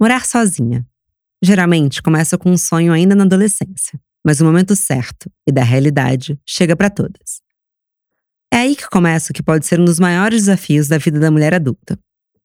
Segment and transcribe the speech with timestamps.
[0.00, 0.86] Morar sozinha.
[1.42, 6.38] Geralmente começa com um sonho ainda na adolescência, mas o momento certo e da realidade
[6.46, 7.40] chega para todas.
[8.52, 11.30] É aí que começa o que pode ser um dos maiores desafios da vida da
[11.30, 11.98] mulher adulta.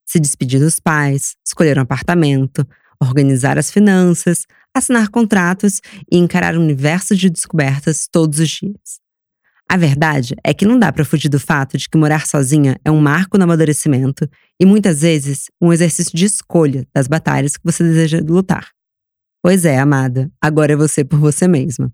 [0.06, 2.66] Se despedir dos pais, escolher um apartamento,
[3.00, 5.80] organizar as finanças, assinar contratos
[6.10, 9.03] e encarar um universo de descobertas todos os dias.
[9.68, 12.90] A verdade é que não dá para fugir do fato de que morar sozinha é
[12.90, 14.28] um marco no amadurecimento
[14.60, 18.68] e muitas vezes um exercício de escolha das batalhas que você deseja lutar.
[19.42, 21.92] Pois é, amada, agora é você por você mesma.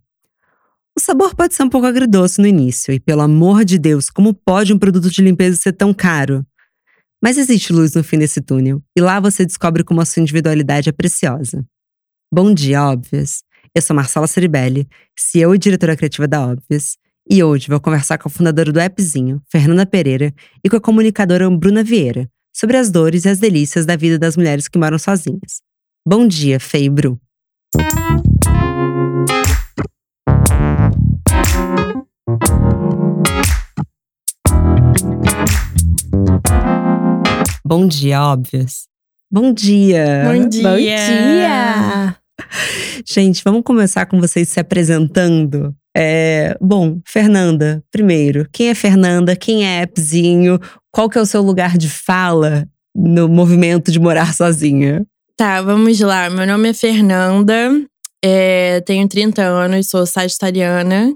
[0.96, 4.34] O sabor pode ser um pouco agridoce no início, e pelo amor de Deus, como
[4.34, 6.44] pode um produto de limpeza ser tão caro?
[7.22, 10.88] Mas existe luz no fim desse túnel, e lá você descobre como a sua individualidade
[10.88, 11.64] é preciosa.
[12.32, 13.42] Bom dia, Óbvias!
[13.74, 16.96] Eu sou Marcela Ceribelli, CEO e diretora criativa da Óbvias,
[17.28, 20.32] e hoje vou conversar com a fundadora do Appzinho, Fernanda Pereira,
[20.64, 24.36] e com a comunicadora Bruna Vieira, sobre as dores e as delícias da vida das
[24.36, 25.62] mulheres que moram sozinhas.
[26.06, 27.20] Bom dia, Fei e Bru.
[37.64, 38.88] Bom dia, óbvias.
[39.30, 40.24] Bom dia.
[40.24, 40.62] Bom dia.
[40.62, 42.19] Bom dia.
[43.06, 45.74] Gente, vamos começar com vocês se apresentando.
[45.96, 49.34] É, bom, Fernanda, primeiro, quem é Fernanda?
[49.34, 50.58] Quem é Appzinho?
[50.92, 55.04] Qual que é o seu lugar de fala no movimento de morar sozinha?
[55.36, 56.28] Tá, vamos lá.
[56.30, 57.70] Meu nome é Fernanda,
[58.22, 61.14] é, tenho 30 anos, sou sagitariana,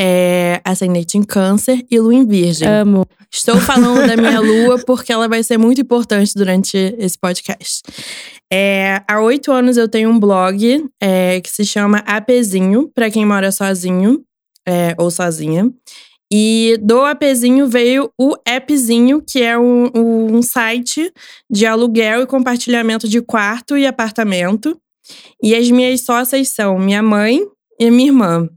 [0.00, 2.66] é, ascendente em câncer e lua em virgem.
[2.66, 3.06] Amo.
[3.32, 7.82] Estou falando da minha lua porque ela vai ser muito importante durante esse podcast.
[8.52, 13.24] É, há oito anos eu tenho um blog é, que se chama Apezinho, para quem
[13.24, 14.22] mora sozinho
[14.66, 15.70] é, ou sozinha.
[16.32, 21.12] E do Apezinho veio o Appzinho, que é um, um site
[21.50, 24.76] de aluguel e compartilhamento de quarto e apartamento.
[25.42, 27.46] E as minhas sócias são minha mãe
[27.78, 28.48] e minha irmã.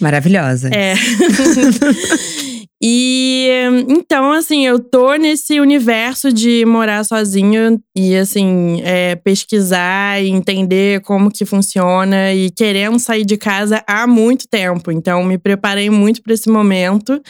[0.00, 0.70] Maravilhosa.
[0.72, 0.94] É.
[2.82, 3.48] e
[3.88, 11.00] então, assim, eu tô nesse universo de morar sozinha e, assim, é, pesquisar e entender
[11.02, 14.90] como que funciona e querendo sair de casa há muito tempo.
[14.90, 17.20] Então, me preparei muito para esse momento.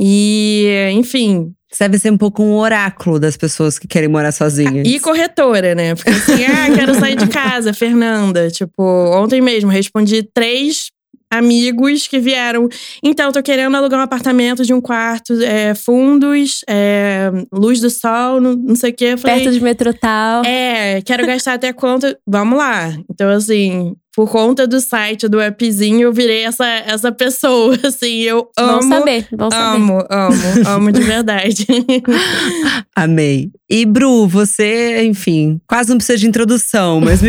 [0.00, 4.88] E, enfim, Você deve ser um pouco um oráculo das pessoas que querem morar sozinhas.
[4.88, 5.94] E corretora, né?
[5.94, 8.50] Porque assim, ah, quero sair de casa, Fernanda.
[8.50, 10.90] Tipo, ontem mesmo respondi três
[11.30, 12.68] amigos que vieram.
[13.02, 18.40] Então, tô querendo alugar um apartamento de um quarto, é, fundos, é, luz do sol,
[18.40, 19.16] não, não sei o quê.
[19.16, 20.44] Falei, Perto de metrô tal.
[20.44, 22.06] é, quero gastar até quanto?
[22.26, 22.92] Vamos lá.
[23.10, 28.20] Então, assim, por conta do site, do appzinho, eu virei essa, essa pessoa, assim.
[28.22, 28.82] Eu Vão amo.
[28.88, 29.76] saber, vão saber.
[29.76, 31.66] Amo, amo, amo de verdade.
[32.94, 33.50] Amei.
[33.68, 37.20] E Bru, você, enfim, quase não precisa de introdução, mas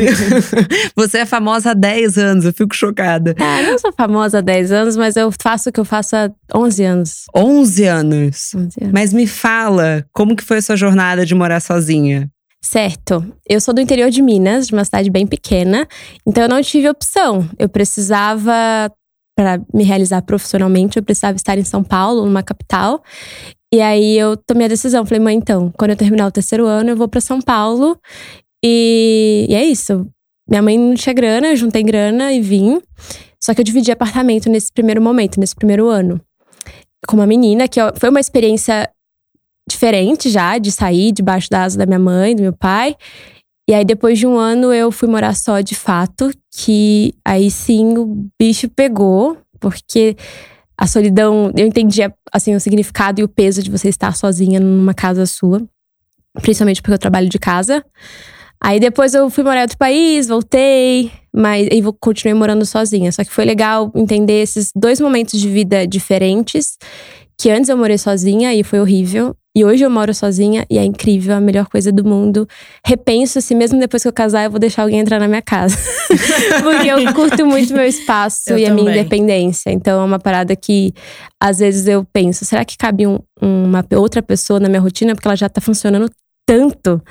[0.96, 3.36] você é famosa há 10 anos, eu fico chocada.
[3.40, 6.16] Ah, eu não sou famosa há 10 anos, mas eu faço o que eu faço
[6.16, 7.12] há 11 anos.
[7.36, 8.52] 11 anos.
[8.56, 8.94] 11 anos.
[8.94, 12.28] Mas me fala, como que foi a sua jornada de morar sozinha?
[12.64, 13.26] Certo.
[13.50, 15.88] Eu sou do interior de Minas, de uma cidade bem pequena,
[16.26, 17.50] então eu não tive opção.
[17.58, 18.54] Eu precisava,
[19.36, 23.04] para me realizar profissionalmente, eu precisava estar em São Paulo, numa capital.
[23.74, 25.06] E aí eu tomei a decisão.
[25.06, 27.98] Falei, mãe, então, quando eu terminar o terceiro ano, eu vou para São Paulo.
[28.64, 30.08] E, e é isso.
[30.48, 32.80] Minha mãe não tinha grana, eu juntei grana e vim.
[33.44, 36.22] Só que eu dividi apartamento nesse primeiro momento, nesse primeiro ano.
[37.08, 38.88] Com uma menina, que foi uma experiência
[39.72, 42.96] diferente já, de sair debaixo da asa da minha mãe, do meu pai.
[43.70, 47.98] E aí, depois de um ano, eu fui morar só de fato, que aí sim
[47.98, 50.16] o bicho pegou, porque
[50.78, 54.94] a solidão, eu entendia assim, o significado e o peso de você estar sozinha numa
[54.94, 55.62] casa sua,
[56.42, 57.84] principalmente porque eu trabalho de casa.
[58.64, 63.12] Aí depois eu fui morar em outro país, voltei, mas vou- continuei morando sozinha.
[63.12, 66.78] Só que foi legal entender esses dois momentos de vida diferentes,
[67.40, 69.36] que antes eu morei sozinha e foi horrível.
[69.56, 72.48] E hoje eu moro sozinha e é incrível, a melhor coisa do mundo.
[72.86, 75.76] Repenso se mesmo depois que eu casar eu vou deixar alguém entrar na minha casa.
[76.64, 79.00] Porque eu curto muito meu espaço Eu e a minha também.
[79.02, 79.70] independência.
[79.72, 80.94] Então é uma parada que
[81.40, 85.28] às vezes eu penso, será que cabe um- uma outra pessoa na minha rotina porque
[85.28, 86.10] ela já tá funcionando
[86.46, 87.02] tanto?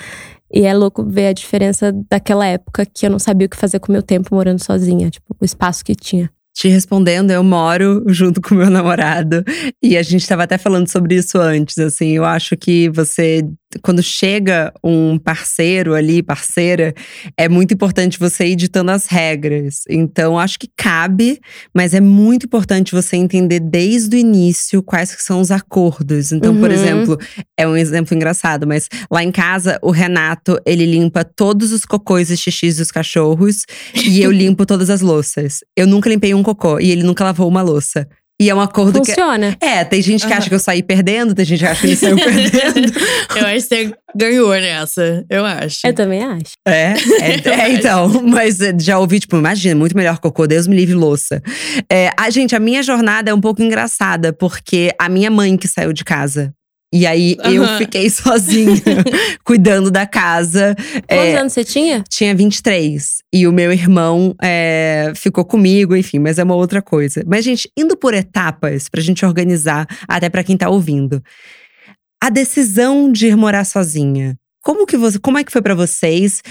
[0.52, 3.78] E é louco ver a diferença daquela época que eu não sabia o que fazer
[3.80, 6.28] com o meu tempo morando sozinha, tipo, o espaço que tinha.
[6.60, 9.42] Te respondendo, eu moro junto com meu namorado
[9.82, 11.78] e a gente estava até falando sobre isso antes.
[11.78, 13.42] Assim, eu acho que você,
[13.82, 16.92] quando chega um parceiro ali, parceira,
[17.34, 19.84] é muito importante você ir ditando as regras.
[19.88, 21.40] Então, acho que cabe,
[21.74, 26.30] mas é muito importante você entender desde o início quais são os acordos.
[26.30, 26.60] Então, uhum.
[26.60, 27.18] por exemplo,
[27.56, 32.28] é um exemplo engraçado, mas lá em casa, o Renato, ele limpa todos os cocôs
[32.28, 33.64] e xixis dos cachorros
[33.94, 35.60] e eu limpo todas as louças.
[35.74, 38.06] Eu nunca limpei um cocô e ele nunca lavou uma louça.
[38.40, 39.54] E é um acordo Funciona.
[39.60, 39.66] que.
[39.66, 41.96] É, tem gente que acha que eu saí perdendo, tem gente que acha que ele
[41.96, 42.90] saiu perdendo.
[43.36, 45.86] eu acho que você ganhou nessa, eu acho.
[45.86, 46.52] Eu também acho.
[46.66, 48.08] É, é, é então.
[48.24, 51.42] Mas já ouvi, tipo, imagina, muito melhor cocô, Deus me livre louça.
[51.92, 55.68] É, a, gente, a minha jornada é um pouco engraçada, porque a minha mãe que
[55.68, 56.54] saiu de casa.
[56.92, 57.52] E aí uhum.
[57.52, 58.82] eu fiquei sozinha,
[59.44, 60.74] cuidando da casa.
[60.76, 62.04] Quantos é, anos você tinha?
[62.08, 63.22] Tinha 23.
[63.32, 67.22] E o meu irmão é, ficou comigo, enfim, mas é uma outra coisa.
[67.26, 71.22] Mas, gente, indo por etapas, pra gente organizar, até para quem tá ouvindo.
[72.22, 74.36] A decisão de ir morar sozinha.
[74.62, 76.42] Como que você, como é que foi para vocês?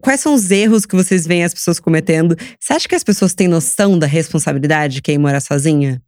[0.00, 2.36] Quais são os erros que vocês veem as pessoas cometendo?
[2.58, 6.02] Você acha que as pessoas têm noção da responsabilidade que é ir morar sozinha?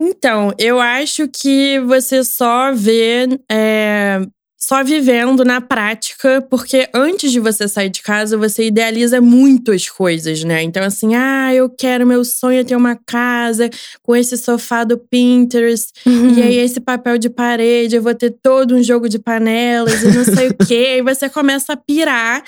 [0.00, 4.20] Então, eu acho que você só vê é,
[4.62, 10.44] só vivendo na prática, porque antes de você sair de casa, você idealiza muitas coisas,
[10.44, 10.62] né?
[10.62, 13.70] Então, assim, ah, eu quero, meu sonho é ter uma casa
[14.02, 16.34] com esse sofá do Pinterest, uhum.
[16.34, 20.08] e aí esse papel de parede, eu vou ter todo um jogo de panelas e
[20.08, 20.98] não sei o quê.
[20.98, 22.42] E você começa a pirar.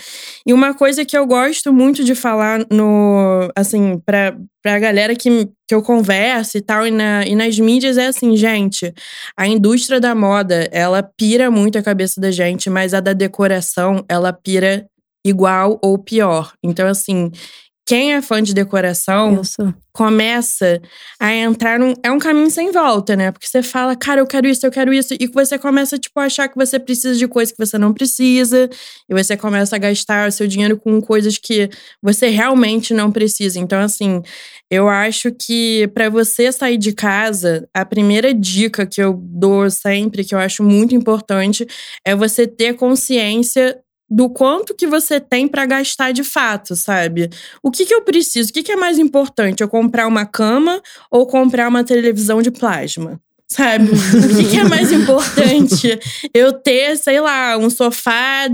[0.47, 5.47] E uma coisa que eu gosto muito de falar no, assim, pra, pra galera que,
[5.67, 8.93] que eu converso e tal, e, na, e nas mídias é assim, gente,
[9.37, 14.05] a indústria da moda, ela pira muito a cabeça da gente, mas a da decoração,
[14.09, 14.87] ela pira
[15.25, 16.53] igual ou pior.
[16.62, 17.31] Então, assim,
[17.84, 19.43] quem é fã de decoração
[19.93, 20.81] começa
[21.20, 21.94] a entrar num.
[22.02, 23.32] É um caminho sem volta, né?
[23.32, 25.14] Porque você fala, cara, eu quero isso, eu quero isso.
[25.19, 28.70] E você começa, tipo, a achar que você precisa de coisas que você não precisa.
[29.08, 31.69] E você começa a gastar o seu dinheiro com coisas que
[32.00, 33.58] você realmente não precisa.
[33.58, 34.23] Então, assim,
[34.70, 40.25] eu acho que para você sair de casa, a primeira dica que eu dou sempre,
[40.25, 41.67] que eu acho muito importante,
[42.06, 43.79] é você ter consciência
[44.12, 47.31] do quanto que você tem para gastar de fato, sabe?
[47.62, 48.50] O que, que eu preciso?
[48.50, 49.62] O que, que é mais importante?
[49.62, 53.19] Eu comprar uma cama ou comprar uma televisão de plasma?
[53.53, 53.91] Sabe?
[53.93, 55.99] o que, que, é mais importante?
[56.33, 58.49] Eu ter, sei lá, um sofá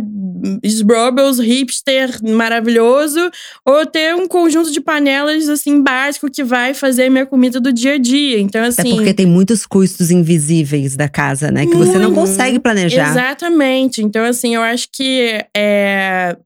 [0.64, 3.30] Sbrobels hipster maravilhoso
[3.64, 7.94] ou ter um conjunto de panelas, assim, básico que vai fazer minha comida do dia
[7.94, 8.40] a dia.
[8.40, 8.92] Então, assim.
[8.92, 11.64] É porque tem muitos custos invisíveis da casa, né?
[11.64, 13.10] Que muito, você não consegue planejar.
[13.10, 14.02] Exatamente.
[14.02, 16.36] Então, assim, eu acho que é,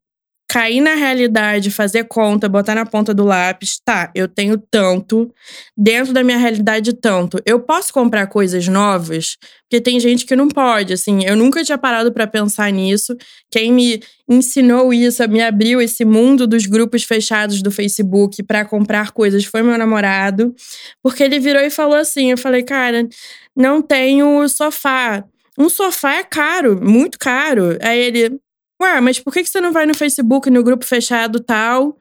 [0.52, 5.32] cair na realidade, fazer conta, botar na ponta do lápis, tá, eu tenho tanto,
[5.74, 7.38] dentro da minha realidade, tanto.
[7.46, 11.78] Eu posso comprar coisas novas, porque tem gente que não pode, assim, eu nunca tinha
[11.78, 13.16] parado para pensar nisso.
[13.50, 19.12] Quem me ensinou isso, me abriu esse mundo dos grupos fechados do Facebook para comprar
[19.12, 20.54] coisas foi meu namorado,
[21.02, 23.08] porque ele virou e falou assim: eu falei, cara,
[23.56, 25.24] não tenho sofá.
[25.58, 27.78] Um sofá é caro, muito caro.
[27.80, 28.38] Aí ele,
[28.82, 31.96] Ué, mas por que você não vai no Facebook, no grupo fechado tal,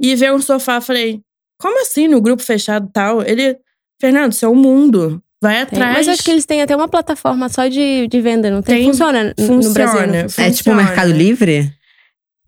[0.00, 0.80] e vê um sofá?
[0.80, 1.20] Falei,
[1.58, 3.22] como assim no grupo fechado tal?
[3.22, 3.56] Ele,
[4.00, 5.22] Fernando, isso é o mundo.
[5.40, 5.84] Vai atrás.
[5.84, 8.76] Tem, mas acho que eles têm até uma plataforma só de, de venda, não tem?
[8.76, 10.22] tem funciona, funciona no Brasil.
[10.22, 10.48] Funciona.
[10.48, 11.72] É tipo o Mercado Livre?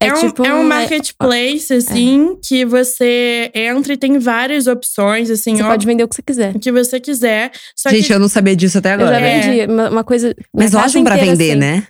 [0.00, 1.76] É, é, um, tipo é um marketplace, é.
[1.76, 2.36] assim, é.
[2.46, 5.56] que você entra e tem várias opções, assim.
[5.56, 6.54] Você ó, pode vender o que você quiser.
[6.54, 7.50] O que você quiser.
[7.88, 9.16] Gente, que, eu não sabia disso até agora.
[9.16, 9.60] Eu já vendi.
[9.60, 9.66] É.
[9.66, 10.34] Uma, uma coisa.
[10.52, 11.60] Mas ótimo pra vender, assim.
[11.60, 11.86] né?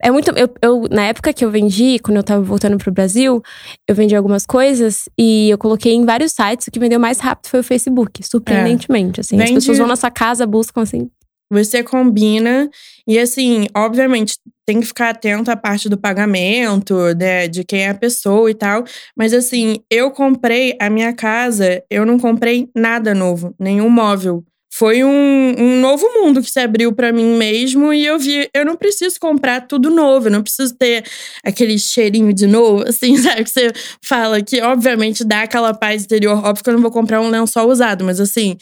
[0.00, 0.30] É muito.
[0.30, 3.42] Eu, eu, na época que eu vendi, quando eu tava voltando pro Brasil,
[3.86, 6.66] eu vendi algumas coisas e eu coloquei em vários sites.
[6.68, 9.18] O que vendeu mais rápido foi o Facebook, surpreendentemente.
[9.18, 9.22] É.
[9.22, 9.50] Assim, Vende...
[9.50, 11.10] As pessoas vão na sua casa, buscam assim.
[11.50, 12.70] Você combina.
[13.06, 17.88] E assim, obviamente, tem que ficar atento à parte do pagamento, né, de quem é
[17.88, 18.84] a pessoa e tal.
[19.16, 25.02] Mas assim, eu comprei a minha casa, eu não comprei nada novo, nenhum móvel foi
[25.02, 28.76] um, um novo mundo que se abriu para mim mesmo e eu vi, eu não
[28.76, 31.04] preciso comprar tudo novo, eu não preciso ter
[31.42, 33.44] aquele cheirinho de novo, assim, sabe?
[33.44, 33.72] Que você
[34.02, 36.44] fala que, obviamente, dá aquela paz interior.
[36.44, 38.56] Óbvio que eu não vou comprar um lençol usado, mas assim,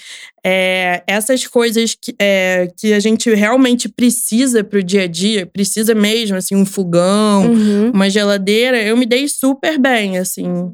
[0.45, 5.95] é, essas coisas que, é, que a gente realmente precisa pro dia a dia, precisa
[5.95, 7.91] mesmo, assim, um fogão, uhum.
[7.91, 10.73] uma geladeira, eu me dei super bem, assim.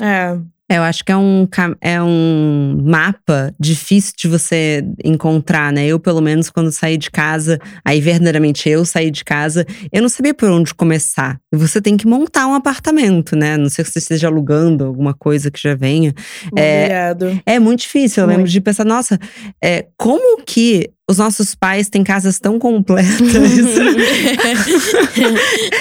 [0.00, 0.38] É.
[0.70, 1.48] É, eu acho que é um,
[1.80, 5.84] é um mapa difícil de você encontrar, né?
[5.84, 10.08] Eu, pelo menos, quando saí de casa, aí verdadeiramente eu saí de casa, eu não
[10.08, 11.40] sabia por onde começar.
[11.52, 13.56] Você tem que montar um apartamento, né?
[13.56, 16.14] Não sei se você esteja alugando alguma coisa que já venha.
[16.56, 18.22] É, é muito difícil.
[18.22, 18.36] Eu muito.
[18.36, 19.18] lembro de pensar, nossa,
[19.60, 23.10] é, como que os nossos pais têm casas tão completas.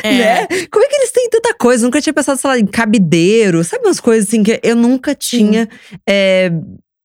[0.03, 0.11] é.
[0.11, 0.47] né?
[0.71, 1.85] Como é que eles têm tanta coisa?
[1.85, 5.69] nunca tinha pensado, sei lá, em cabideiro, sabe umas coisas assim que eu nunca tinha.
[6.07, 6.51] É,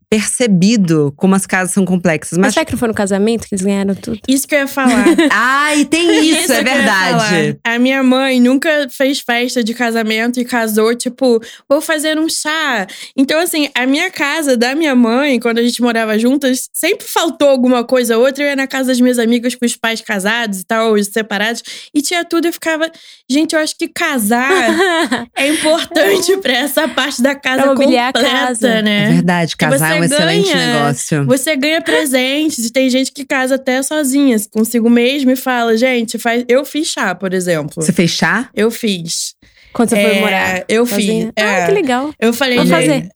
[0.08, 2.38] percebido como as casas são complexas.
[2.38, 4.20] Mas, mas será que não foi no casamento que eles ganharam tudo?
[4.28, 5.04] Isso que eu ia falar.
[5.30, 7.58] Ai, tem isso, isso é verdade.
[7.64, 12.86] A minha mãe nunca fez festa de casamento e casou, tipo, vou fazer um chá.
[13.16, 17.48] Então, assim, a minha casa da minha mãe, quando a gente morava juntas, sempre faltou
[17.48, 18.44] alguma coisa ou outra.
[18.44, 21.62] Eu ia na casa das minhas amigas com os pais casados e tal, os separados,
[21.94, 22.46] e tinha tudo.
[22.46, 22.90] Eu ficava,
[23.28, 24.74] gente, eu acho que casar
[25.36, 28.82] é importante pra essa parte da casa pra completa, a casa.
[28.82, 29.04] né?
[29.04, 31.24] É verdade, casar é um excelente negócio.
[31.26, 32.66] Você ganha presentes.
[32.66, 36.44] e tem gente que casa até sozinha, consigo mesmo, e fala: gente, faz...
[36.48, 37.82] eu fiz chá, por exemplo.
[37.82, 38.48] Você fez chá?
[38.54, 39.34] Eu fiz.
[39.72, 40.64] Quando você é, foi morar?
[40.68, 41.26] Eu sozinha?
[41.26, 41.44] fiz.
[41.44, 41.66] Ah, é.
[41.66, 42.14] que legal.
[42.20, 43.08] Eu falei, Vamos gente, fazer.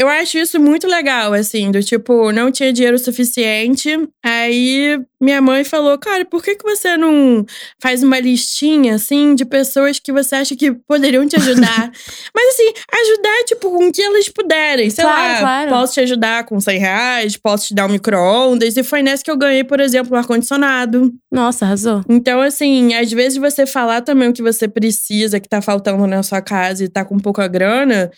[0.00, 3.90] Eu acho isso muito legal, assim, do tipo, não tinha dinheiro suficiente.
[4.24, 7.44] Aí minha mãe falou: Cara, por que, que você não
[7.78, 11.92] faz uma listinha, assim, de pessoas que você acha que poderiam te ajudar?
[12.34, 14.88] Mas, assim, ajudar, tipo, com o que elas puderem.
[14.88, 15.70] Sei claro, lá, claro.
[15.70, 18.78] posso te ajudar com 100 reais, posso te dar um micro-ondas.
[18.78, 21.12] E foi nessa que eu ganhei, por exemplo, um ar-condicionado.
[21.30, 22.02] Nossa, arrasou.
[22.08, 26.22] Então, assim, às vezes você falar também o que você precisa, que tá faltando na
[26.22, 28.10] sua casa e tá com pouca grana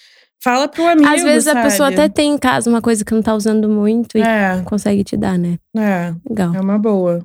[0.43, 1.09] Fala pro amigo.
[1.09, 1.61] Às vezes sabe?
[1.61, 4.61] a pessoa até tem em casa uma coisa que não tá usando muito e é.
[4.65, 5.59] consegue te dar, né?
[5.77, 6.13] É.
[6.29, 6.55] Legal.
[6.55, 7.25] É uma boa.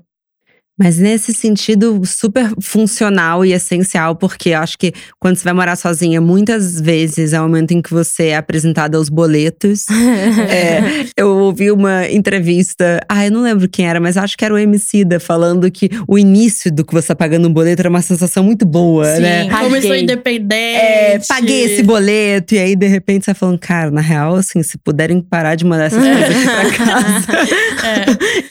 [0.78, 5.76] Mas nesse sentido, super funcional e essencial, porque eu acho que quando você vai morar
[5.76, 9.86] sozinha, muitas vezes é o momento em que você é apresentada aos boletos.
[10.50, 14.54] é, eu ouvi uma entrevista, ah, eu não lembro quem era, mas acho que era
[14.54, 18.02] o Emicida falando que o início do que você tá pagando um boleto era uma
[18.02, 19.48] sensação muito boa, Sim, né?
[19.48, 20.78] Eu sou independente.
[20.78, 24.62] É, paguei esse boleto, e aí de repente você tá falando, cara, na real, assim,
[24.62, 27.28] se puderem parar de mandar essas coisas aqui pra casa,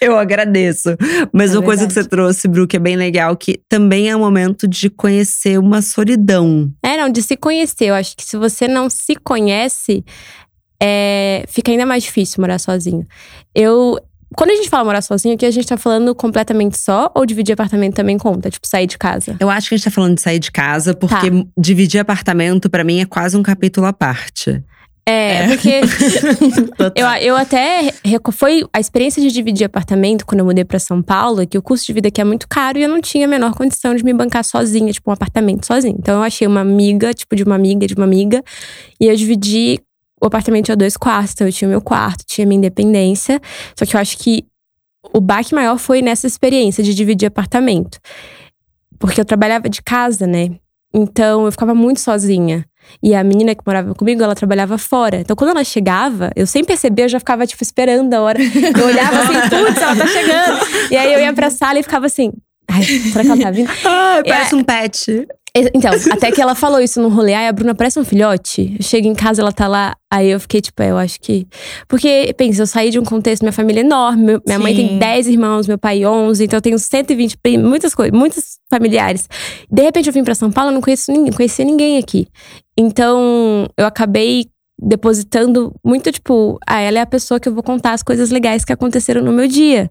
[0.00, 0.04] é.
[0.06, 0.96] eu agradeço.
[1.32, 1.64] Mas é uma verdade.
[1.64, 5.58] coisa que você trouxe, que é bem legal, que também é um momento de conhecer
[5.58, 6.72] uma solidão.
[6.82, 7.86] É, não, de se conhecer.
[7.86, 10.02] Eu acho que se você não se conhece,
[10.82, 13.04] é, fica ainda mais difícil morar sozinho.
[13.54, 13.98] Eu.
[14.34, 17.52] Quando a gente fala morar sozinho, aqui a gente tá falando completamente só ou dividir
[17.52, 18.50] apartamento também conta?
[18.50, 19.36] Tipo, sair de casa?
[19.38, 21.44] Eu acho que a gente tá falando de sair de casa, porque tá.
[21.56, 24.62] dividir apartamento para mim é quase um capítulo à parte.
[25.08, 25.70] É, é, porque
[26.96, 27.92] eu, eu até.
[28.32, 31.86] Foi a experiência de dividir apartamento quando eu mudei para São Paulo, que o custo
[31.86, 34.12] de vida aqui é muito caro e eu não tinha a menor condição de me
[34.12, 35.94] bancar sozinha, tipo, um apartamento sozinha.
[35.96, 38.42] Então eu achei uma amiga, tipo, de uma amiga, de uma amiga,
[39.00, 39.80] e eu dividi
[40.20, 41.34] o apartamento a dois quartos.
[41.34, 43.40] Então eu tinha meu quarto, tinha minha independência.
[43.78, 44.44] Só que eu acho que
[45.14, 48.00] o baque maior foi nessa experiência de dividir apartamento.
[48.98, 50.50] Porque eu trabalhava de casa, né?
[50.92, 52.64] Então eu ficava muito sozinha.
[53.02, 55.20] E a menina que morava comigo, ela trabalhava fora.
[55.20, 58.38] Então, quando ela chegava, eu sem perceber, eu já ficava, tipo, esperando a hora.
[58.40, 60.90] Eu olhava assim, putz, ela tá chegando.
[60.90, 62.32] E aí eu ia pra sala e ficava assim.
[62.68, 63.70] Ai, será que ela tá vindo?
[63.84, 65.26] Ah, parece um pet.
[65.72, 67.32] Então, até que ela falou isso no rolê.
[67.32, 68.76] Ai, a Bruna parece um filhote.
[68.78, 69.96] Eu chego em casa, ela tá lá.
[70.12, 71.46] Aí eu fiquei, tipo, é, eu acho que.
[71.88, 74.38] Porque, pensa, eu saí de um contexto, minha família é enorme.
[74.46, 74.62] Minha Sim.
[74.62, 76.44] mãe tem 10 irmãos, meu pai 11.
[76.44, 79.28] Então eu tenho 120 primos, muitas coisas, muitos familiares.
[79.70, 82.26] De repente eu vim pra São Paulo, eu não conheço ninguém, conhecia ninguém aqui.
[82.76, 84.46] Então eu acabei
[84.78, 88.62] depositando muito, tipo, ah, ela é a pessoa que eu vou contar as coisas legais
[88.62, 89.90] que aconteceram no meu dia.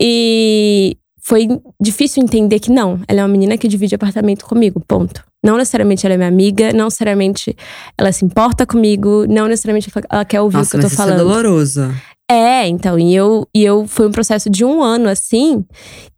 [0.00, 0.96] E
[1.30, 1.46] foi
[1.80, 5.22] difícil entender que não, ela é uma menina que divide apartamento comigo, ponto.
[5.44, 7.56] Não necessariamente ela é minha amiga, não necessariamente
[7.96, 11.18] ela se importa comigo, não necessariamente ela quer ouvir Nossa, o que eu tô falando.
[11.18, 11.94] Isso é doloroso.
[12.28, 15.64] É, então, e eu, e eu foi um processo de um ano assim,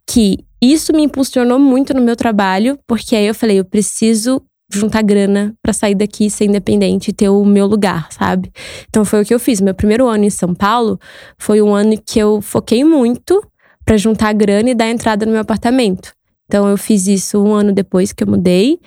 [0.09, 4.41] que isso me impulsionou muito no meu trabalho, porque aí eu falei, eu preciso
[4.73, 8.51] juntar grana para sair daqui, ser independente e ter o meu lugar, sabe?
[8.89, 9.61] Então foi o que eu fiz.
[9.61, 10.99] Meu primeiro ano em São Paulo
[11.37, 13.43] foi um ano que eu foquei muito
[13.85, 16.13] para juntar grana e dar entrada no meu apartamento.
[16.45, 18.79] Então eu fiz isso um ano depois que eu mudei.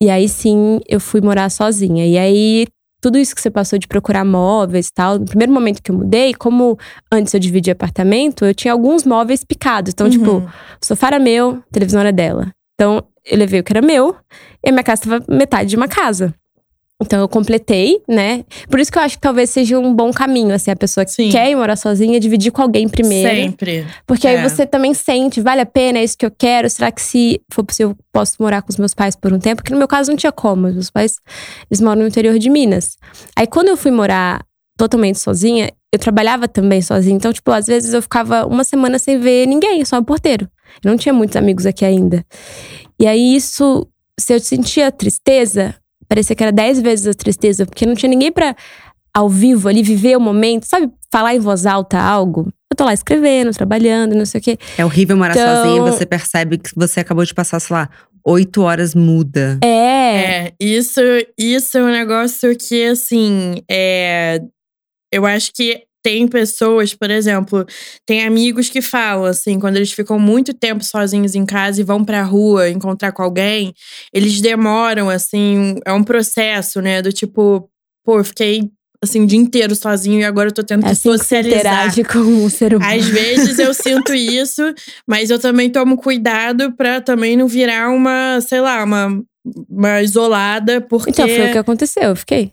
[0.00, 2.06] E aí sim eu fui morar sozinha.
[2.06, 2.66] E aí
[3.00, 5.96] tudo isso que você passou de procurar móveis e tal, no primeiro momento que eu
[5.96, 6.76] mudei, como
[7.12, 9.92] antes eu dividia apartamento, eu tinha alguns móveis picados.
[9.92, 10.40] Então, tipo, uhum.
[10.40, 10.52] tipo,
[10.82, 12.52] o sofá era meu, a televisão era dela.
[12.74, 14.16] Então, eu levei o que era meu,
[14.64, 16.34] e a minha casa tava metade de uma casa.
[17.00, 18.44] Então eu completei, né?
[18.68, 21.12] Por isso que eu acho que talvez seja um bom caminho, assim, a pessoa que
[21.12, 21.28] Sim.
[21.30, 23.28] quer ir morar sozinha, dividir com alguém primeiro.
[23.28, 23.86] Sempre.
[24.04, 24.42] Porque aí É.
[24.48, 26.68] você também sente, vale a pena, é isso que eu quero?
[26.68, 29.62] Será que se for possível, eu posso morar com os meus pais por um tempo?
[29.62, 30.62] Porque no meu caso não tinha como.
[30.62, 31.20] Meus pais,
[31.70, 32.96] eles moram no interior de Minas.
[33.36, 34.44] Aí quando eu fui morar
[34.76, 37.14] totalmente sozinha, eu trabalhava também sozinha.
[37.14, 40.48] Então, tipo, às vezes eu ficava uma semana sem ver ninguém, só o porteiro.
[40.82, 42.26] Eu não tinha muitos amigos aqui ainda.
[43.00, 43.86] E aí isso,
[44.18, 45.76] se eu sentia tristeza,
[46.08, 48.54] parecia que era dez vezes a tristeza, porque não tinha ninguém pra
[49.14, 50.90] ao vivo ali viver o momento, sabe?
[51.12, 52.52] Falar em voz alta algo.
[52.70, 54.58] Eu tô lá escrevendo, trabalhando, não sei o quê.
[54.76, 57.88] É horrível morar Então- sozinha e você percebe que você acabou de passar, sei lá,
[58.24, 59.58] oito horas muda.
[59.64, 60.46] É.
[60.48, 61.00] É, isso,
[61.36, 64.40] isso é um negócio que, assim, é,
[65.12, 67.66] eu acho que tem pessoas, por exemplo,
[68.06, 72.04] tem amigos que falam assim, quando eles ficam muito tempo sozinhos em casa e vão
[72.04, 73.74] pra rua encontrar com alguém,
[74.12, 77.02] eles demoram, assim, é um processo, né?
[77.02, 77.68] Do tipo,
[78.04, 78.70] pô, fiquei
[79.02, 81.60] assim o dia inteiro sozinho e agora eu tô tendo É que assim que socializar.
[81.60, 82.92] interage com um ser humano.
[82.92, 84.62] Às vezes eu sinto isso,
[85.06, 89.22] mas eu também tomo cuidado pra também não virar uma, sei lá, uma,
[89.68, 92.50] uma isolada, porque Então, foi o que aconteceu, eu fiquei.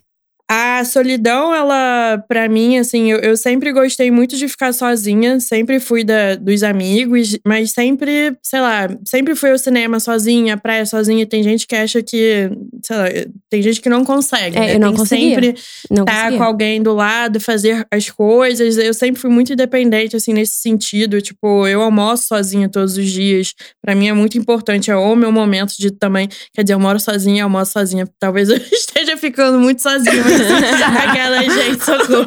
[0.50, 5.80] A solidão, ela, pra mim, assim, eu, eu sempre gostei muito de ficar sozinha, sempre
[5.80, 10.86] fui da, dos amigos, mas sempre, sei lá, sempre fui ao cinema sozinha, à praia
[10.86, 11.26] sozinha.
[11.26, 12.50] Tem gente que acha que,
[12.84, 13.06] sei lá,
[13.50, 14.56] tem gente que não consegue.
[14.56, 14.76] É, né?
[14.76, 15.36] eu não Tem conseguia.
[15.36, 15.56] sempre
[15.90, 16.38] Não tá conseguia.
[16.38, 18.78] com alguém do lado, fazer as coisas.
[18.78, 21.22] Eu sempre fui muito independente, assim, nesse sentido.
[21.22, 23.54] Tipo, eu almoço sozinha todos os dias.
[23.82, 24.92] Pra mim é muito importante.
[24.92, 26.28] É o meu momento de também.
[26.54, 28.08] Quer dizer, eu moro sozinha, almoço sozinha.
[28.20, 30.10] Talvez eu esteja ficando muito assim,
[31.10, 32.26] aquela gente, socorro.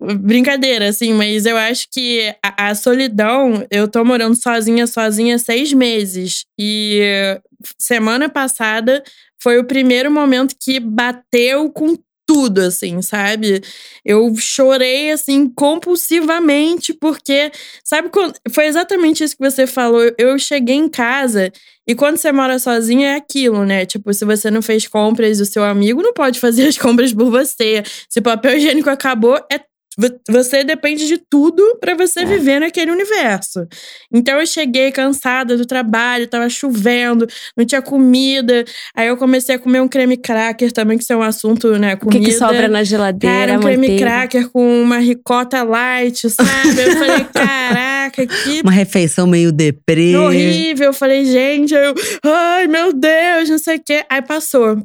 [0.00, 5.38] Não, brincadeira, assim, mas eu acho que a, a solidão, eu tô morando sozinha, sozinha
[5.38, 6.44] seis meses.
[6.58, 7.38] E
[7.78, 9.02] semana passada
[9.42, 11.96] foi o primeiro momento que bateu com
[12.30, 13.60] tudo, assim, sabe?
[14.04, 17.50] Eu chorei, assim, compulsivamente, porque,
[17.82, 20.00] sabe, quando, foi exatamente isso que você falou.
[20.16, 21.52] Eu- cheguei em casa
[21.86, 23.84] e quando você mora sozinha é aquilo, né?
[23.84, 27.30] Tipo, se você não fez compras, o seu amigo não pode fazer as compras por
[27.30, 27.82] você.
[28.08, 29.58] Se o papel higiênico acabou, é
[30.28, 33.66] você depende de tudo pra você viver naquele universo.
[34.12, 38.64] Então eu cheguei cansada do trabalho, tava chovendo, não tinha comida.
[38.94, 41.94] Aí eu comecei a comer um creme cracker também, que isso é um assunto, né?
[41.94, 42.24] O que, Comida.
[42.24, 43.34] que sobra na geladeira?
[43.46, 44.04] Cara, um creme manteiga.
[44.04, 46.80] cracker com uma ricota light, sabe?
[46.80, 50.16] Eu falei, caraca, que Uma refeição meio deprê.
[50.16, 50.86] horrível.
[50.86, 51.94] Eu falei, gente, eu,
[52.24, 54.04] ai meu Deus, não sei o quê.
[54.08, 54.78] Aí passou.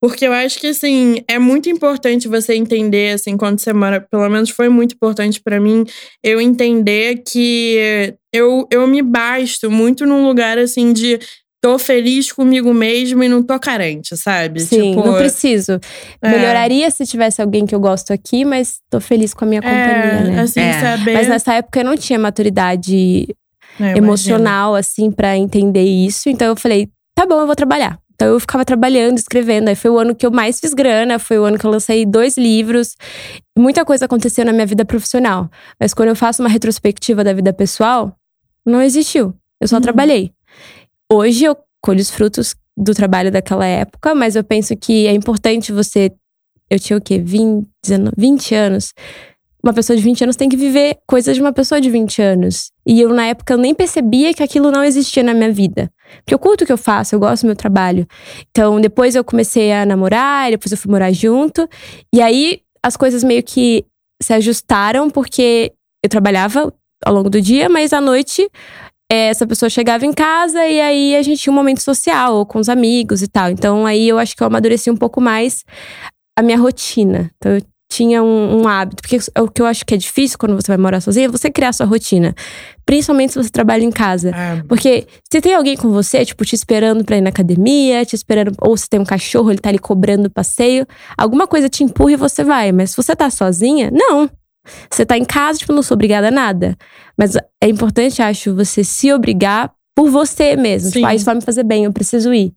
[0.00, 4.28] Porque eu acho que, assim, é muito importante você entender, assim, quando você mora, pelo
[4.30, 5.84] menos foi muito importante pra mim,
[6.24, 11.18] eu entender que eu, eu me basto muito num lugar, assim, de
[11.62, 14.60] tô feliz comigo mesmo e não tô carente, sabe?
[14.60, 15.78] Sim, tipo, não preciso.
[16.22, 16.30] é.
[16.30, 19.82] Melhoraria se tivesse alguém que eu gosto aqui, mas tô feliz com a minha companhia,
[19.82, 20.40] é, né?
[20.40, 20.80] assim, É.
[20.80, 21.12] saber.
[21.12, 23.28] Mas nessa época eu não tinha maturidade
[23.78, 26.30] É, emocional, assim, pra entender isso.
[26.30, 27.98] Então eu falei, tá bom, eu vou trabalhar.
[28.20, 29.68] Então eu ficava trabalhando, escrevendo.
[29.70, 32.04] Aí foi o ano que eu mais fiz grana, foi o ano que eu lancei
[32.04, 32.94] dois livros.
[33.56, 35.48] Muita coisa aconteceu na minha vida profissional.
[35.80, 38.14] Mas quando eu faço uma retrospectiva da vida pessoal,
[38.66, 39.32] não existiu.
[39.58, 39.80] Eu só Uhum.
[39.80, 40.32] trabalhei.
[41.10, 45.72] Hoje eu colho os frutos do trabalho daquela época, mas eu penso que é importante
[45.72, 46.12] você.
[46.68, 47.18] Eu tinha o quê?
[47.18, 48.92] 20, 19, 20 anos.
[49.64, 52.70] Uma pessoa de 20 anos tem que viver coisas de uma pessoa de 20 anos.
[52.86, 55.90] E eu, na época, eu nem percebia que aquilo não existia na minha vida.
[56.18, 58.06] Porque eu curto o que eu faço, eu gosto do meu trabalho.
[58.50, 61.68] Então, depois eu comecei a namorar, depois eu fui morar junto.
[62.14, 63.84] E aí, as coisas meio que
[64.22, 65.72] se ajustaram, porque
[66.04, 66.72] eu trabalhava
[67.04, 68.48] ao longo do dia, mas à noite
[69.10, 72.46] eh, essa pessoa chegava em casa e aí a gente tinha um momento social, ou
[72.46, 73.50] com os amigos e tal.
[73.50, 75.64] Então, aí eu acho que eu amadureci um pouco mais
[76.38, 77.30] a minha rotina.
[77.36, 79.02] Então, eu tinha um, um hábito.
[79.02, 81.50] Porque o que eu acho que é difícil quando você vai morar sozinha é você
[81.50, 82.34] criar sua rotina.
[82.90, 84.30] Principalmente se você trabalha em casa.
[84.30, 84.64] É.
[84.64, 88.52] Porque se tem alguém com você, tipo, te esperando pra ir na academia, te esperando,
[88.60, 90.84] ou se tem um cachorro, ele tá ali cobrando o passeio,
[91.16, 92.72] alguma coisa te empurra e você vai.
[92.72, 94.28] Mas se você tá sozinha, não.
[94.90, 96.76] Você tá em casa, tipo, não sou obrigada a nada.
[97.16, 100.88] Mas é importante, acho, você se obrigar por você mesmo.
[100.88, 100.94] Sim.
[101.00, 102.52] Tipo, ah, isso vai me fazer bem, eu preciso ir.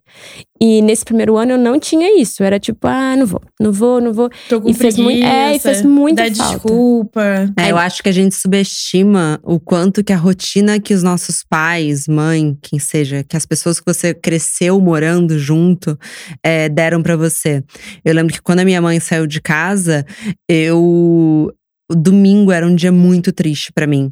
[0.60, 2.42] E nesse primeiro ano eu não tinha isso.
[2.42, 4.30] Era tipo, ah, não vou, não vou, não vou.
[4.48, 6.52] Tô com E fez mui- preguiça, é, e fez muita dá falta.
[6.54, 7.22] desculpa.
[7.58, 11.44] É, eu acho que a gente subestima o quanto que a rotina que os nossos
[11.48, 15.98] pais, mãe, quem seja, que as pessoas que você cresceu morando junto,
[16.42, 17.62] é, deram pra você.
[18.04, 20.06] Eu lembro que quando a minha mãe saiu de casa,
[20.48, 21.52] eu.
[21.92, 24.10] O domingo era um dia muito triste pra mim.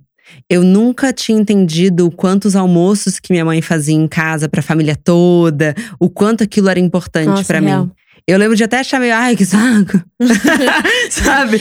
[0.49, 4.97] Eu nunca tinha entendido o quantos almoços que minha mãe fazia em casa pra família
[4.97, 7.85] toda, o quanto aquilo era importante real.
[7.87, 7.91] mim.
[8.25, 10.01] Eu lembro de até achar meio, ai, que saco.
[11.11, 11.59] Sabe?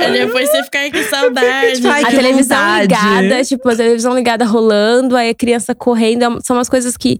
[0.00, 1.76] É, depois você fica aí com saudade.
[1.76, 2.82] Tipo, ai, a televisão vontade.
[2.82, 6.22] ligada, tipo, a televisão ligada rolando, aí a criança correndo.
[6.24, 7.18] é- São umas coisas que,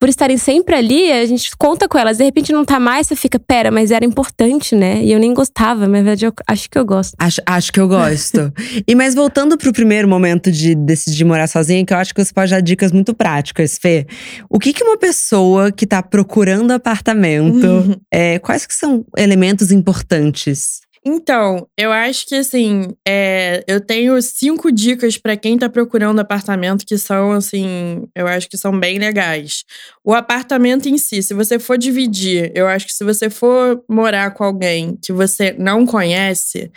[0.00, 2.18] por estarem sempre ali, a gente conta com elas.
[2.18, 5.02] De repente não tá mais, você fica, pera, mas era importante, né?
[5.02, 7.14] E eu nem gostava, mas na verdade eu acho que eu gosto.
[7.18, 8.52] Acho, acho que eu gosto.
[8.86, 12.32] e mas voltando pro primeiro momento de decidir morar sozinha, que eu acho que você
[12.32, 14.06] pode dar dicas muito práticas, Fê.
[14.50, 17.96] O que que uma pessoa que tá procurando apartamento, Uhum.
[18.12, 20.83] é, quais que são elementos importantes?
[21.06, 26.86] Então, eu acho que assim, é, eu tenho cinco dicas pra quem tá procurando apartamento
[26.86, 29.64] que são assim, eu acho que são bem legais.
[30.02, 34.30] O apartamento em si, se você for dividir, eu acho que se você for morar
[34.32, 36.70] com alguém que você não conhece,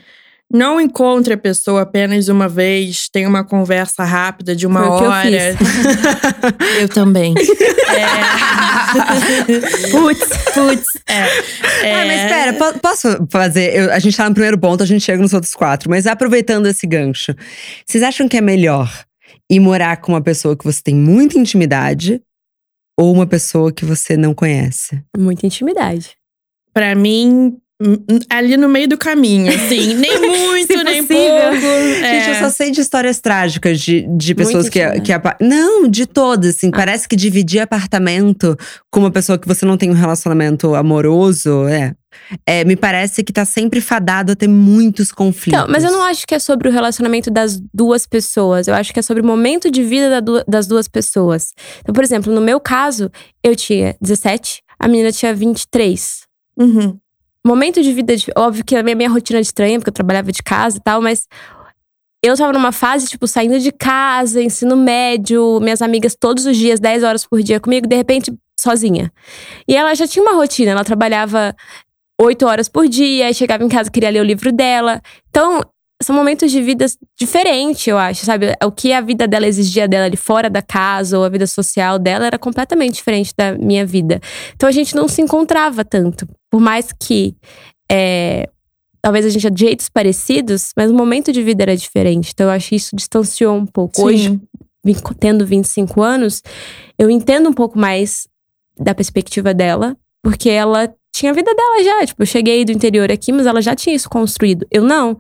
[0.52, 4.98] não encontre a pessoa apenas uma vez, tenha uma conversa rápida de uma Foi o
[4.98, 5.28] que eu hora.
[6.82, 7.34] Eu também.
[7.38, 8.08] É.
[9.92, 10.28] Putz.
[10.54, 11.24] Putz, é.
[11.24, 12.26] Ah, mas É.
[12.26, 13.76] espera, po- posso fazer?
[13.76, 15.90] Eu- a gente tá no primeiro ponto, a gente chega nos outros quatro.
[15.90, 17.34] Mas aproveitando esse gancho,
[17.86, 18.92] vocês acham que é melhor
[19.50, 22.22] ir morar com uma pessoa que você tem muita intimidade
[22.98, 25.02] ou uma pessoa que você não conhece?
[25.18, 26.12] Muita intimidade.
[26.74, 27.58] Pra mim,
[28.30, 29.94] ali no meio do caminho, assim.
[29.96, 31.50] Nem muito, nem possível.
[31.52, 31.62] pouco.
[31.62, 32.40] Gente, eu É.
[32.40, 35.14] só sei de histórias trágicas de, de pessoas Muito que, que.
[35.44, 36.72] Não, de todas, assim.
[36.72, 38.58] Parece que dividir apartamento
[38.92, 41.94] com uma pessoa que você não tem um relacionamento amoroso, é.
[42.48, 45.60] é me parece que tá sempre fadado a ter muitos conflitos.
[45.60, 48.68] Então, mas eu não acho que é sobre o relacionamento das duas pessoas.
[48.68, 51.54] Eu acho que é sobre o momento de vida das duas pessoas.
[51.82, 53.12] Então, por exemplo, no meu caso,
[53.44, 56.22] eu tinha 17, a menina tinha 23.
[56.60, 56.98] Uhum.
[57.46, 60.32] Momento de vida, de- óbvio que a minha, minha rotina é estranha, porque eu trabalhava
[60.32, 61.28] de casa e tal, mas
[62.24, 66.80] eu tava numa fase, tipo, saindo de casa, ensino médio, minhas amigas todos os dias,
[66.80, 69.12] 10 horas por dia comigo, de repente, sozinha.
[69.68, 71.56] E ela já tinha uma rotina, ela trabalhava
[72.20, 75.00] 8 horas por dia, chegava em casa, queria ler o livro dela.
[75.30, 75.62] Então,
[76.02, 76.86] são momentos de vida
[77.18, 78.54] diferentes, eu acho, sabe?
[78.64, 81.98] O que a vida dela exigia dela ali fora da casa, ou a vida social
[81.98, 84.20] dela, era completamente diferente da minha vida.
[84.56, 86.28] Então a gente não se encontrava tanto.
[86.50, 87.36] Por mais que
[87.92, 88.50] é,
[89.02, 92.32] talvez a gente tinha jeitos parecidos, mas o momento de vida era diferente.
[92.34, 94.04] Então eu acho que isso distanciou um pouco.
[94.06, 94.42] Hoje, Sim.
[94.84, 96.42] vim- tendo 25 anos,
[96.98, 98.28] eu entendo um pouco mais
[98.80, 102.06] da perspectiva dela, porque ela tinha a vida dela já.
[102.06, 104.66] Tipo, eu cheguei do interior aqui, mas ela já tinha isso construído.
[104.72, 105.18] Eu não.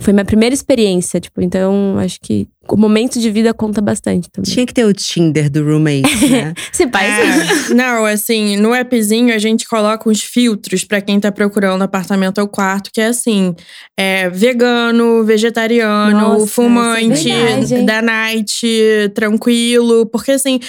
[0.00, 4.50] Foi minha primeira experiência, tipo, então acho que o momento de vida conta bastante também.
[4.50, 6.54] Tinha que ter o Tinder do roommate, né?
[6.70, 7.72] Se pai, sim.
[7.72, 12.40] É, não, assim, no appzinho a gente coloca uns filtros pra quem tá procurando apartamento
[12.40, 13.54] ou quarto, que é assim:
[13.98, 17.84] é, vegano, vegetariano, Nossa, fumante, é verdade, hein?
[17.84, 18.66] da night,
[19.14, 20.06] tranquilo.
[20.06, 20.60] Porque assim,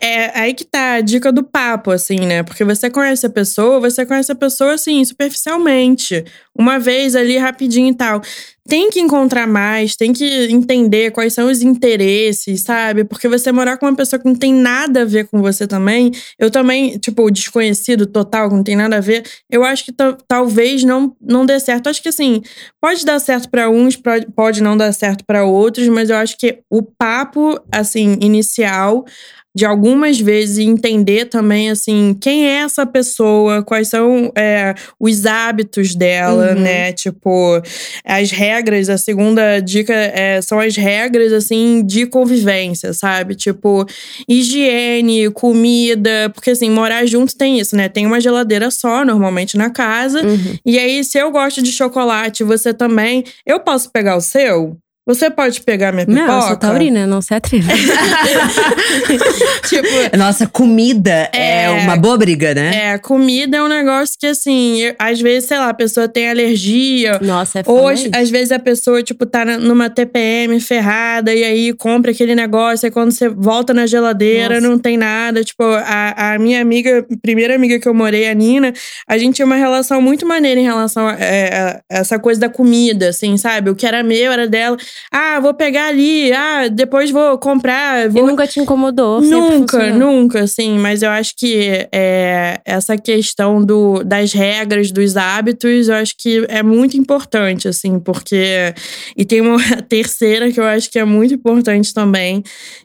[0.00, 2.42] é, é aí que tá a dica do papo, assim, né?
[2.42, 6.24] Porque você conhece a pessoa, você conhece a pessoa, assim, superficialmente.
[6.56, 8.22] Uma vez ali, rapidinho e tal.
[8.68, 13.04] Tem que encontrar mais, tem que entender quais são os interesses, sabe?
[13.04, 16.10] Porque você morar com uma pessoa que não tem nada a ver com você também,
[16.38, 20.16] eu também, tipo, desconhecido total, que não tem nada a ver, eu acho que ta-
[20.28, 21.88] talvez não, não dê certo.
[21.88, 22.42] Acho que assim,
[22.80, 23.96] pode dar certo pra uns,
[24.34, 29.04] pode, não dar certo pra outros, mas eu acho que o papo, assim, inicial,
[29.54, 35.94] de algumas vezes entender também, assim, quem é essa pessoa, quais são é, os hábitos
[35.94, 36.60] dela, Uhum.
[36.60, 36.92] né?
[36.92, 37.60] Tipo,
[38.04, 43.34] as regras, a segunda dica é, são as regras, assim, de convivência, sabe?
[43.34, 43.84] Tipo,
[44.28, 47.88] higiene, comida, porque assim, morar junto tem isso, né?
[47.88, 50.22] Tem uma geladeira só, normalmente, na casa.
[50.26, 50.56] Uhum.
[50.64, 54.76] E aí, se eu gosto de chocolate, você também, eu posso pegar o seu?
[55.04, 56.26] Você pode pegar minha pipoca?
[56.26, 57.72] Não, eu sou taurina, não se atreva.
[59.68, 61.70] tipo, Nossa, comida é, É.
[61.70, 62.92] uma boa briga, né?
[62.92, 66.30] é, comida é um negócio que, assim, eu- às vezes, sei lá, a pessoa tem
[66.30, 67.18] alergia.
[67.20, 71.72] Nossa, é Ou às, às vezes a pessoa, tipo, tá numa TPM ferrada e aí
[71.72, 74.68] compra aquele negócio, aí quando você volta na geladeira Nossa.
[74.68, 75.42] não tem nada.
[75.42, 78.72] Tipo, a, a minha amiga, primeira amiga que eu morei, a Nina,
[79.08, 82.48] a gente tinha uma relação muito maneira em relação a, é, a essa coisa da
[82.48, 83.68] comida, assim, sabe?
[83.70, 84.76] O que era meu era dela.
[85.10, 89.20] Ah, vou pegar ali, ah, depois vou comprar, E vou nunca te incomodou?
[89.20, 90.78] Nunca, nunca, assim.
[90.78, 96.44] Mas eu acho que é, essa questão do, das regras, dos hábitos, eu acho que
[96.48, 98.74] é muito importante, assim, porque.
[99.16, 102.42] E tem uma terceira que eu acho que é muito importante também,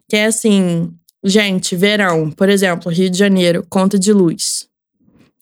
[0.10, 0.92] que é assim.
[1.24, 4.67] Gente, verão, por exemplo, Rio de Janeiro, conta de luz.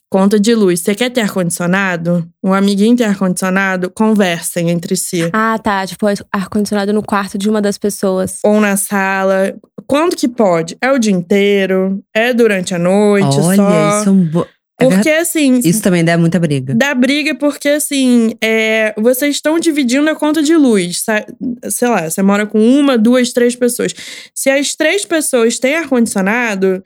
[0.09, 0.81] Conta de luz.
[0.81, 2.27] Você quer ter ar-condicionado?
[2.43, 3.89] Um amiguinho ter ar-condicionado?
[3.89, 5.29] Conversem entre si.
[5.33, 5.85] Ah, tá.
[5.85, 8.39] Tipo, ar-condicionado no quarto de uma das pessoas.
[8.43, 9.53] ou na sala.
[9.87, 10.77] Quando que pode?
[10.81, 12.03] É o dia inteiro?
[12.13, 13.99] É durante a noite Olha, só?
[13.99, 14.47] isso é um bo...
[14.77, 16.75] É Porque, assim, Isso também dá muita briga.
[16.75, 21.01] Dá briga porque, assim, é, vocês estão dividindo a conta de luz.
[21.69, 23.93] Sei lá, você mora com uma, duas, três pessoas.
[24.33, 26.83] Se as três pessoas têm ar-condicionado,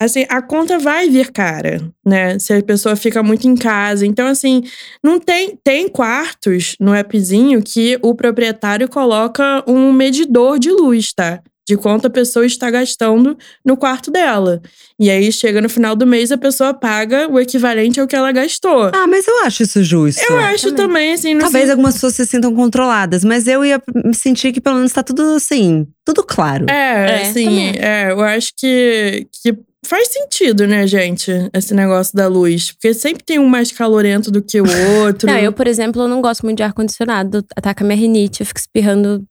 [0.00, 2.38] assim, a conta vai vir cara, né?
[2.38, 4.06] Se a pessoa fica muito em casa.
[4.06, 4.62] Então, assim,
[5.02, 5.58] não tem.
[5.62, 11.40] Tem quartos no appzinho que o proprietário coloca um medidor de luz, tá?
[11.68, 14.62] De quanto a pessoa está gastando no quarto dela.
[15.00, 18.30] E aí chega no final do mês, a pessoa paga o equivalente ao que ela
[18.30, 18.88] gastou.
[18.94, 20.22] Ah, mas eu acho isso justo.
[20.30, 21.72] Eu acho também, assim, não Talvez sei.
[21.72, 25.22] algumas pessoas se sintam controladas, mas eu ia me sentir que pelo menos tá tudo
[25.34, 26.66] assim, tudo claro.
[26.70, 27.74] É, É, assim, também.
[27.80, 31.30] é, eu acho que, que faz sentido, né, gente?
[31.52, 32.72] Esse negócio da luz.
[32.72, 34.66] Porque sempre tem um mais calorento do que o
[35.00, 35.28] outro.
[35.30, 37.44] Não, eu, por exemplo, não gosto muito de ar-condicionado.
[37.56, 39.24] Ataca minha rinite, eu fico espirrando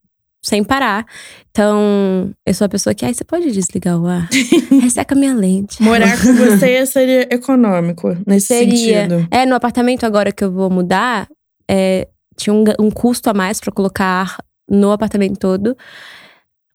[0.43, 1.05] sem parar.
[1.49, 4.29] Então, eu sou a pessoa que, ai, você pode desligar o ar?
[4.81, 5.81] Resseca minha lente.
[5.81, 9.03] Morar com você seria econômico, nesse Seria.
[9.03, 9.27] sentido.
[9.31, 11.27] É, no apartamento agora que eu vou mudar,
[11.69, 14.37] é, tinha um, um custo a mais pra colocar ar
[14.69, 15.75] no apartamento todo.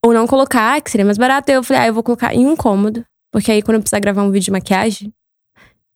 [0.03, 1.51] Ou não colocar, que seria mais barato.
[1.51, 3.05] Aí eu falei, ah, eu vou colocar em um cômodo.
[3.31, 5.13] Porque aí quando eu precisar gravar um vídeo de maquiagem,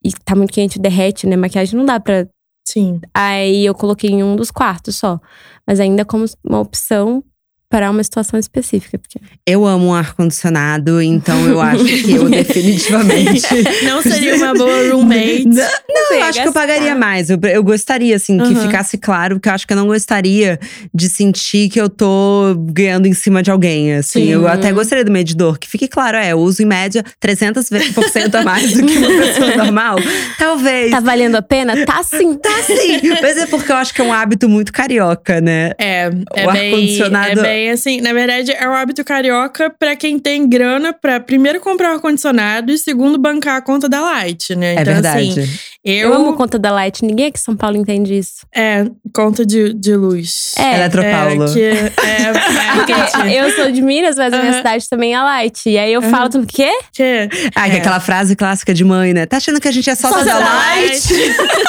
[0.04, 1.36] e tá muito quente, derrete, né?
[1.36, 2.28] Maquiagem não dá pra.
[2.67, 3.02] Sim.
[3.13, 5.19] Aí eu coloquei em um dos quartos só.
[5.67, 7.24] Mas ainda como uma opção
[7.69, 8.97] para uma situação específica.
[8.97, 9.19] Porque...
[9.45, 13.41] Eu amo um ar-condicionado, então eu acho que eu definitivamente.
[13.84, 15.45] Não seria uma boa roommate.
[15.45, 15.56] Não,
[15.89, 16.67] não, eu acho que eu gastar.
[16.67, 17.30] pagaria mais.
[17.30, 18.62] Eu, eu gostaria, assim, que Aham.
[18.67, 20.60] ficasse claro, porque eu acho que eu não gostaria
[20.93, 24.25] de sentir que eu tô ganhando em cima de alguém, assim.
[24.25, 24.30] Sim.
[24.32, 28.43] Eu até gostaria do medidor, que fique claro, é, eu uso em média 300% a
[28.43, 29.97] mais do que uma pessoa normal.
[30.38, 30.91] Talvez.
[30.91, 31.86] Tá valendo a pena?
[31.86, 32.36] Tá sim.
[32.38, 35.71] Tá sim, mas é porque eu acho que é um hábito muito carioca, né?
[35.78, 38.02] É, é O bem, ar-condicionado- é bem assim.
[38.02, 42.72] Na verdade, é um hábito carioca pra quem tem grana pra primeiro comprar o ar-condicionado
[42.72, 44.76] e segundo bancar a conta da Light, né?
[44.76, 45.39] É então, verdade.
[45.39, 46.13] assim, Eu, eu.
[46.15, 47.06] amo conta da Light.
[47.06, 48.45] Ninguém aqui em São Paulo entende isso.
[48.54, 50.54] É, conta de, de luz.
[50.58, 50.78] É.
[50.78, 51.43] Eletropaulo.
[51.45, 52.34] É, que, é, é,
[52.76, 52.93] Porque
[53.38, 55.69] eu sou de Minas, mas a minha cidade também é Light.
[55.69, 56.71] E aí eu falo tudo, quê?
[56.91, 57.78] que, Ah, que é É.
[57.78, 59.26] aquela frase clássica de mãe, né?
[59.28, 61.08] Tá achando que a gente é sócia Sócia da da Light?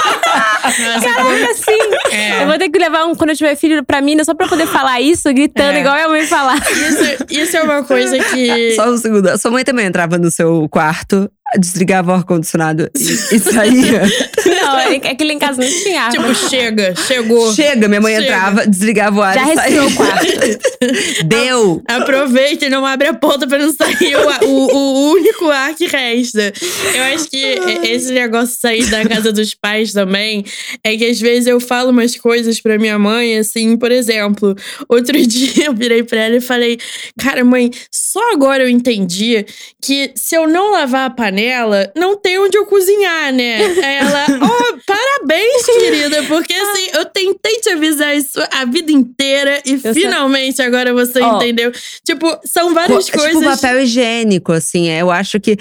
[0.66, 2.14] Caraca, assim.
[2.16, 2.42] É.
[2.42, 4.66] Eu vou ter que levar um, quando eu tiver filho pra Minas, só pra poder
[4.66, 5.81] falar isso, gritando, É.
[5.81, 6.57] igual minha mãe falar.
[6.59, 8.72] Isso, isso é uma coisa que.
[8.76, 9.29] Só um segundo.
[9.29, 14.02] A sua mãe também entrava no seu quarto, desligava o ar-condicionado e, e saía.
[14.66, 16.11] Não, é que lá em casa não tinha ar.
[16.11, 17.55] Tipo, chega, chegou.
[17.55, 18.26] Chega, minha mãe Chega.
[18.26, 20.26] entrava, desligava o ar Já respirou o quarto.
[21.26, 21.83] Deu!
[21.88, 25.87] Aproveita e não abre a ponta pra não sair o, o, o único ar que
[25.87, 26.52] resta.
[26.94, 30.44] Eu acho que esse negócio de sair da casa dos pais também
[30.85, 34.55] é que às vezes eu falo umas coisas pra minha mãe, assim, por exemplo,
[34.88, 36.79] outro dia eu virei pra ela e falei:
[37.18, 39.44] Cara, mãe, só agora eu entendi
[39.83, 43.57] que se eu não lavar a panela, não tem onde eu cozinhar, né?
[43.57, 44.26] Aí ela,
[44.59, 49.95] oh, parabéns, querida, porque assim, eu tentei te avisar isso a vida inteira e sei.
[49.95, 51.37] finalmente agora você Ó.
[51.37, 51.73] entendeu.
[52.05, 53.33] Tipo, são várias é coisas.
[53.42, 54.88] Tipo papel higiênico, assim.
[54.88, 55.57] é, Eu acho que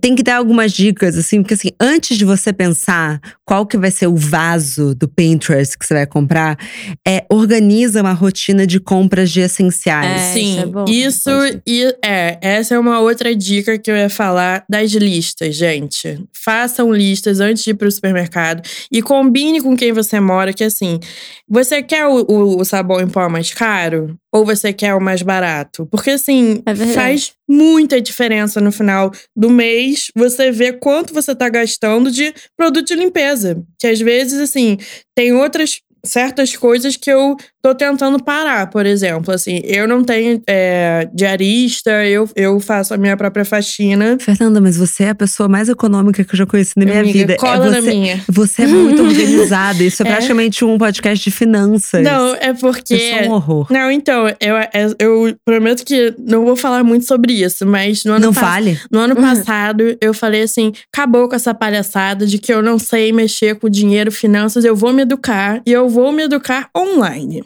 [0.00, 3.90] tem que dar algumas dicas, assim, porque assim, antes de você pensar qual que vai
[3.90, 6.58] ser o vaso do Pinterest que você vai comprar,
[7.06, 10.22] é organiza uma rotina de compras de essenciais.
[10.22, 10.84] É, Sim, isso é bom.
[10.88, 11.30] isso
[11.66, 16.18] e é, essa é uma outra dica que eu ia falar das listas, gente.
[16.32, 18.35] Façam listas antes de ir pro supermercado
[18.92, 20.98] e combine com quem você mora, que assim,
[21.48, 24.16] você quer o, o- o sabão em pó mais caro?
[24.32, 25.86] Ou você quer o mais barato?
[25.86, 31.48] Porque assim, É faz muita diferença no final do mês você vê quanto você tá
[31.48, 34.76] gastando de produto de limpeza, que às vezes assim,
[35.14, 39.34] tem outras certas coisas que eu tô tentando parar, por exemplo.
[39.34, 44.16] Assim, eu não tenho é, diarista, eu, eu faço a minha própria faxina.
[44.20, 47.18] Fernanda, mas você é a pessoa mais econômica que eu já conheci na minha Amiga,
[47.18, 47.36] vida.
[47.36, 48.24] cola é na você, minha.
[48.28, 49.82] Você é muito organizada.
[49.82, 50.10] Isso é, É.
[50.10, 52.02] praticamente um podcast de finanças.
[52.02, 52.94] Não, é porque.
[52.94, 53.66] Eu sou um horror.
[53.70, 54.56] Não, então, eu,
[54.98, 58.80] eu prometo que não vou falar muito sobre isso, mas no ano Não pass- fale.
[58.90, 63.12] No ano passado, eu falei assim: acabou com essa palhaçada de que eu não sei
[63.12, 67.44] mexer com dinheiro, finanças, eu vou me educar e eu vou me educar online.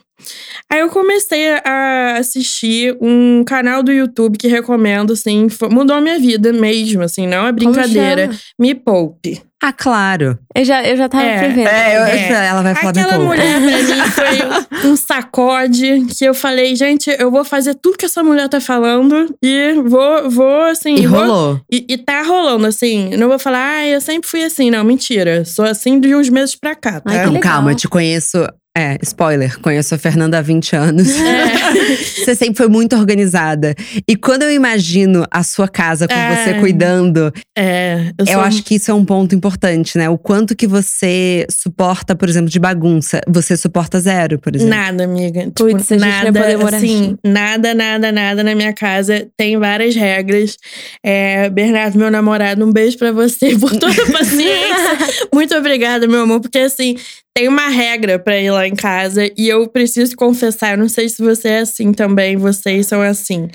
[0.71, 6.19] Aí eu comecei a assistir um canal do YouTube que recomendo, assim, mudou a minha
[6.19, 8.31] vida mesmo, assim, não é brincadeira.
[8.59, 9.43] Me poupe.
[9.63, 10.39] Ah, claro.
[10.55, 11.39] Eu já, eu já tava É.
[11.39, 11.69] prevendo.
[11.69, 12.47] É, eu- É.
[12.49, 13.61] ela vai falar Aquela mulher pra
[14.33, 18.49] mim foi um sacode que eu falei, gente, eu vou fazer tudo que essa mulher
[18.49, 20.95] tá falando e vou, vou assim.
[20.95, 21.61] E vou- rolou.
[21.71, 23.11] E, e tá rolando, assim.
[23.17, 24.71] Não vou falar, ah, eu sempre fui assim.
[24.71, 25.45] Não, mentira.
[25.45, 27.11] Sou assim de uns meses pra cá, tá?
[27.11, 28.39] Ai, Então, calma, eu te conheço
[28.79, 31.09] É, spoiler, conheço a Fernanda há 20 anos.
[31.11, 31.97] É.
[32.25, 33.75] você sempre foi muito organizada.
[34.07, 36.37] E quando eu imagino a sua casa com É.
[36.37, 40.09] você cuidando, É, eu, eu, sou acho que isso é um ponto importante, né?
[40.09, 43.21] O quanto que você suporta, por exemplo, de bagunça.
[43.29, 44.73] Você suporta zero, por exemplo.
[44.73, 45.47] Nada, amiga.
[45.47, 49.27] Tipo, ia nada, assim, nada, nada, nada na minha casa.
[49.37, 50.57] Tem várias regras.
[51.05, 55.29] É, Bernardo, meu namorado, um beijo pra você por toda a paciência.
[55.35, 56.97] Muito obrigada, meu amor, porque assim,
[57.35, 61.09] tem uma regra pra ir lá em casa e eu preciso confessar, eu não sei
[61.09, 63.49] se você é assim também, vocês são assim.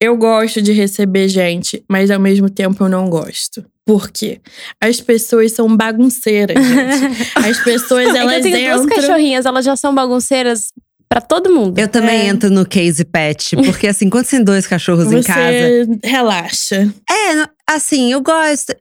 [0.00, 3.64] Eu gosto de receber gente, mas ao mesmo tempo eu não gosto.
[3.86, 4.40] Por quê?
[4.80, 7.30] As pessoas são bagunceiras, gente.
[7.34, 8.96] As pessoas, que elas eu tenho duas entram…
[9.00, 10.66] cachorrinhas, elas já são bagunceiras
[11.08, 11.76] pra todo mundo.
[11.78, 12.26] Eu também É.
[12.26, 15.40] entro no case pet, porque assim, quando você tem dois cachorros em casa.
[15.50, 16.92] Você relaxa.
[17.10, 18.72] É, assim, eu gosto.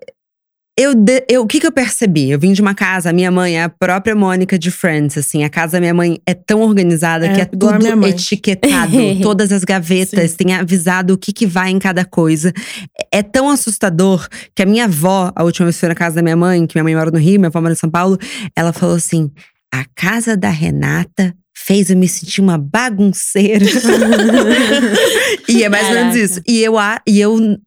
[0.82, 0.94] Eu,
[1.28, 2.32] eu, o que, que eu percebi?
[2.32, 5.44] Eu vim de uma casa, a minha mãe é a própria Mônica de Friends, assim.
[5.44, 8.94] A casa da minha mãe é tão organizada É, que é tudo etiquetado.
[9.22, 12.52] todas as gavetas, tem avisado o que, que vai em cada coisa.
[13.14, 16.16] É é tão assustador que a minha avó, a última vez que foi na casa
[16.16, 18.18] da minha mãe, que minha mãe mora no Rio, minha avó mora em São Paulo,
[18.56, 19.30] ela falou assim:
[19.74, 23.66] a casa da Renata fez eu me sentir uma bagunceira.
[25.50, 26.18] e é mais ou menos Caraca.
[26.18, 26.42] isso.
[26.48, 27.58] E eu, e eu.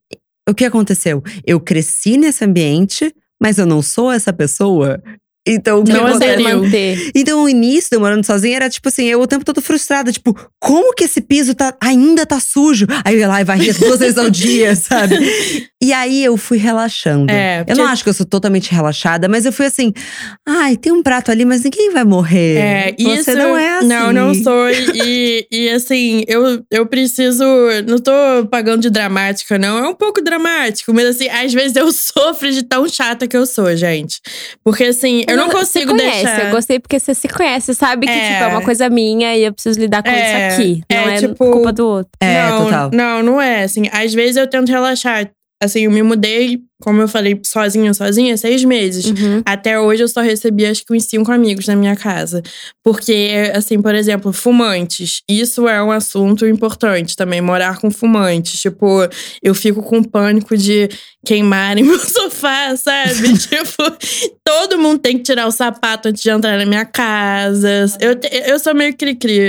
[0.49, 1.23] O que aconteceu?
[1.47, 5.01] Eu cresci nesse ambiente, mas eu não sou essa pessoa.
[5.47, 6.43] Então, o que Não acontece?
[6.43, 7.11] manter.
[7.15, 10.13] Então, o início de eu morando sozinha era tipo assim, eu o tempo todo frustrada.
[10.13, 12.87] Tipo, como que esse piso tá, ainda tá sujo?
[13.05, 15.69] Aí eu ia lá e varria duas vezes ao dia, sabe?
[15.83, 17.33] E aí eu fui relaxando.
[17.33, 19.93] É, eu não acho que eu sou totalmente relaxada, mas eu fui assim,
[20.47, 22.57] ai, tem um prato ali, mas ninguém vai morrer.
[22.57, 23.89] É, Você isso, não é assim.
[23.89, 24.71] Não, não sou.
[24.71, 27.45] E, e assim, eu, eu preciso.
[27.87, 28.13] Não tô
[28.49, 29.79] pagando de dramática, não.
[29.85, 33.45] É um pouco dramático, mas assim, às vezes eu sofro de tão chata que eu
[33.45, 34.21] sou, gente.
[34.63, 36.45] Porque assim, eu não Você consigo conhece, deixar.
[36.47, 38.33] Eu gostei porque você se conhece, sabe que É.
[38.33, 40.83] tipo, é uma coisa minha e eu preciso lidar com É, isso aqui.
[40.89, 42.11] é, não é tipo, culpa do outro.
[42.21, 42.91] É, não, total.
[42.93, 43.65] Não, não é.
[43.65, 45.29] Assim, às vezes eu tento relaxar.
[45.63, 49.07] Assim, eu me mudei, como eu falei, sozinha, sozinha, seis meses.
[49.07, 49.43] Uhum.
[49.47, 52.43] Até hoje eu só recebi acho que uns cinco amigos na minha casa.
[52.83, 55.23] Porque, assim, por exemplo, fumantes.
[55.29, 58.61] Isso é um assunto importante também, morar com fumantes.
[58.61, 59.09] Tipo,
[59.43, 60.89] eu fico com pânico de
[61.25, 63.33] queimarem meu sofá, sabe?
[63.39, 63.83] tipo,
[64.45, 67.87] todo mundo tem que tirar o sapato antes de entrar na minha casa.
[68.01, 69.41] Eu, eu sou meio cri-cri.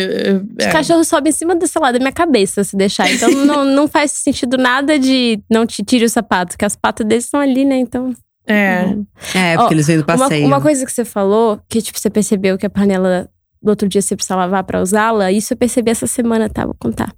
[0.60, 0.72] Os É.
[0.72, 3.12] cachorros sobem em cima, do, sei lá, da minha cabeça, se deixar.
[3.12, 7.06] Então não, não faz sentido nada de não te tire o sapato, porque as patas
[7.08, 7.78] deles estão ali, né?
[7.78, 8.14] Então.
[8.46, 8.96] É.
[9.34, 10.46] É, porque Ó, eles vêm do Uma, passeio.
[10.46, 13.30] uma coisa que você falou, que tipo, você percebeu que a panela
[13.62, 16.66] do outro dia você precisa lavar pra usá-la, isso eu percebi essa semana, tá?
[16.66, 17.14] Vou contar.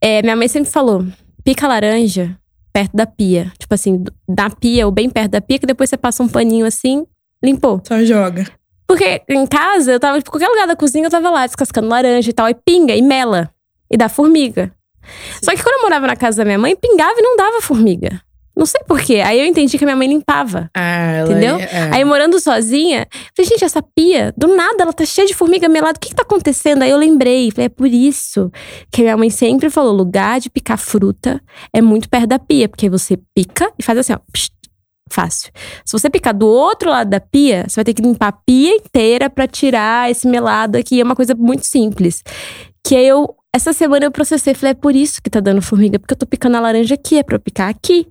[0.00, 1.04] É, minha mãe sempre falou:
[1.44, 2.36] pica laranja
[2.72, 3.52] perto da pia.
[3.58, 6.64] Tipo assim, da pia ou bem perto da pia, que depois você passa um paninho
[6.64, 7.04] assim,
[7.42, 7.80] limpou.
[7.86, 8.46] Só joga.
[8.86, 12.28] Porque em casa, eu tava, tipo, qualquer lugar da cozinha, eu tava lá descascando laranja
[12.28, 13.50] e tal, e pinga, e mela,
[13.90, 14.72] e dá formiga.
[15.42, 18.20] Só que quando eu morava na casa da minha mãe, pingava e não dava formiga.
[18.56, 19.16] Não sei porquê.
[19.24, 20.70] Aí eu entendi que a minha mãe limpava.
[20.76, 21.56] Ah, ela Entendeu?
[21.56, 25.68] é- Aí morando sozinha, falei, gente, essa pia, do nada, ela tá cheia de formiga
[25.68, 25.96] melada.
[25.96, 26.82] O que que tá acontecendo?
[26.82, 28.50] Aí eu lembrei, falei, é por isso
[28.90, 31.40] que a minha mãe sempre falou: lugar de picar fruta
[31.74, 34.18] é muito perto da pia, porque você pica e faz assim, ó.
[34.32, 34.50] psh,
[35.10, 35.50] Fácil.
[35.84, 38.74] Se você picar do outro lado da pia, você vai ter que limpar a pia
[38.76, 41.00] inteira pra tirar esse melado aqui.
[41.00, 42.22] É uma coisa muito simples.
[42.82, 45.98] Que aí eu, essa semana eu processei, falei, é por isso que tá dando formiga,
[45.98, 48.06] porque eu tô picando a laranja aqui, é pra eu picar aqui.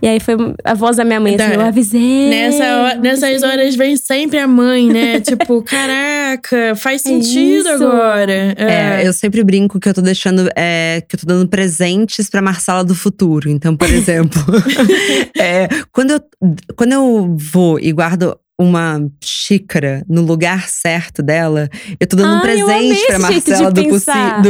[0.00, 0.34] E aí foi
[0.64, 2.28] a voz da minha mãe, assim, eu avisei.
[2.28, 5.20] Nessa nessas horas vem sempre a mãe, né?
[5.22, 7.84] tipo, caraca, faz É sentido isso.
[7.84, 8.54] agora.
[8.56, 12.40] É, eu sempre brinco que eu tô deixando, é, que eu tô dando presentes pra
[12.42, 13.48] Marcela do futuro.
[13.50, 14.40] Então, por exemplo,
[15.38, 16.20] é, quando, eu,
[16.76, 21.68] quando eu vou e guardo uma xícara no lugar certo dela,
[22.00, 23.82] eu tô dando um Ai, eu amei presente pra Marcela do,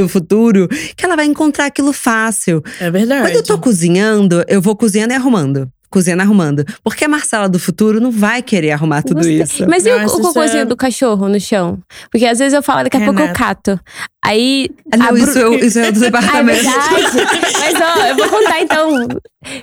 [0.00, 2.62] do futuro, que ela vai encontrar aquilo fácil.
[2.80, 3.22] É verdade.
[3.22, 5.68] Quando eu tô cozinhando, eu vou cozinhando e arrumando.
[5.90, 6.64] Cozinhando e arrumando.
[6.84, 9.42] Porque a Marcela do futuro não vai querer arrumar tudo Gostei.
[9.42, 9.66] isso.
[9.68, 11.78] Mas e o- Nossa, o, cocôzinho é- do cachorro no chão?
[12.10, 13.38] Porque às vezes eu falo, daqui a pouco eu Renata.
[13.38, 13.80] cato.
[14.24, 14.68] Aí.
[14.92, 16.62] Ah, Não, a Bru- isso, é, isso é do Ah, é departamento.
[16.62, 17.52] verdade.
[17.58, 19.08] Mas ó, eu vou contar então.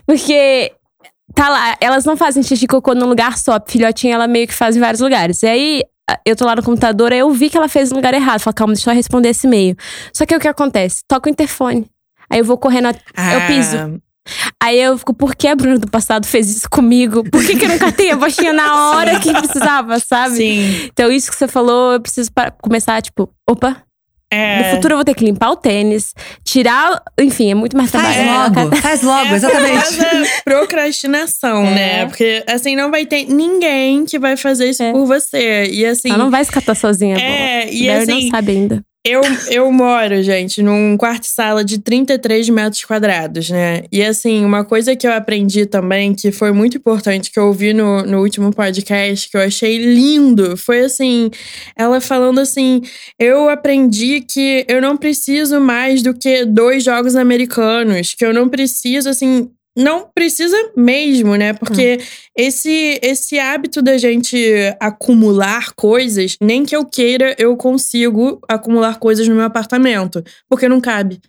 [0.08, 0.71] Porque.
[1.36, 3.54] Tá lá, elas não fazem xixi e cocô num lugar só.
[3.58, 5.43] A filhotinha, ela meio que faz em vários lugares.
[5.43, 5.84] E aí,
[6.26, 8.39] eu tô lá no computador, aí eu vi que ela fez no lugar errado.
[8.39, 9.76] Falei, calma, deixa eu responder esse e-mail.
[10.13, 11.02] Só que o que acontece?
[11.08, 11.86] Toca o interfone.
[12.30, 13.78] Aí eu vou correndo, a- eu piso.
[13.78, 14.00] Ah,
[14.63, 17.24] Aí eu fico, por que a Bruna do passado fez isso comigo?
[17.30, 20.36] Por que, que eu não catei a baixinha na hora que precisava, sabe?
[20.38, 20.86] Sim.
[20.86, 23.84] Então, isso que você falou, eu preciso começar, tipo, opa,
[24.31, 24.57] É.
[24.69, 27.01] No futuro eu vou ter que limpar o tênis, tirar.
[27.19, 28.53] Enfim, é muito mais Faz trabalho.
[28.59, 30.41] logo, faz logo, É a exatamente.
[30.43, 31.71] procrastinação, É.
[31.75, 32.05] né?
[32.07, 34.91] Porque assim, não vai ter ninguém que vai fazer isso É.
[34.91, 35.65] por você.
[35.65, 36.09] E assim.
[36.09, 37.17] Ela não vai escatar sozinha.
[37.17, 37.71] É, pô.
[37.73, 38.83] e Barry assim- não sabe ainda.
[39.07, 43.83] Eu, eu moro, gente, num quarto-sala de 33 metros quadrados, né?
[43.91, 47.71] E assim, uma coisa que eu aprendi também, que foi muito importante, que eu ouvi
[47.71, 51.29] no, no último podcast, que eu achei lindo, foi assim:
[51.77, 52.81] ela falando assim,
[53.19, 58.49] eu aprendi que eu não preciso mais do que dois jogos americanos, que eu não
[58.49, 59.51] preciso, assim.
[59.78, 61.54] Não precisa mesmo, né?
[61.54, 62.00] Porque
[62.36, 64.38] esse, esse hábito da gente
[64.80, 70.23] acumular coisas, nem que eu queira, eu consigo acumular coisas no meu apartamento.
[70.50, 71.19] Porque não cabe.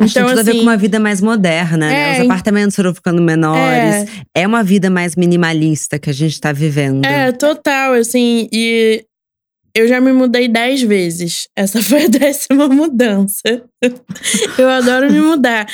[0.00, 2.10] Acho que tem tudo a ver assim, com uma vida mais moderna, né?
[2.10, 4.08] É, Os apartamentos foram ficando menores.
[4.32, 4.46] É.
[4.46, 7.04] uma vida mais minimalista que a gente tá vivendo.
[7.04, 8.48] É, total, assim.
[8.52, 9.04] E
[9.74, 11.48] eu já me mudei dez vezes.
[11.56, 13.64] Essa foi a décima mudança.
[14.58, 15.66] eu adoro me mudar.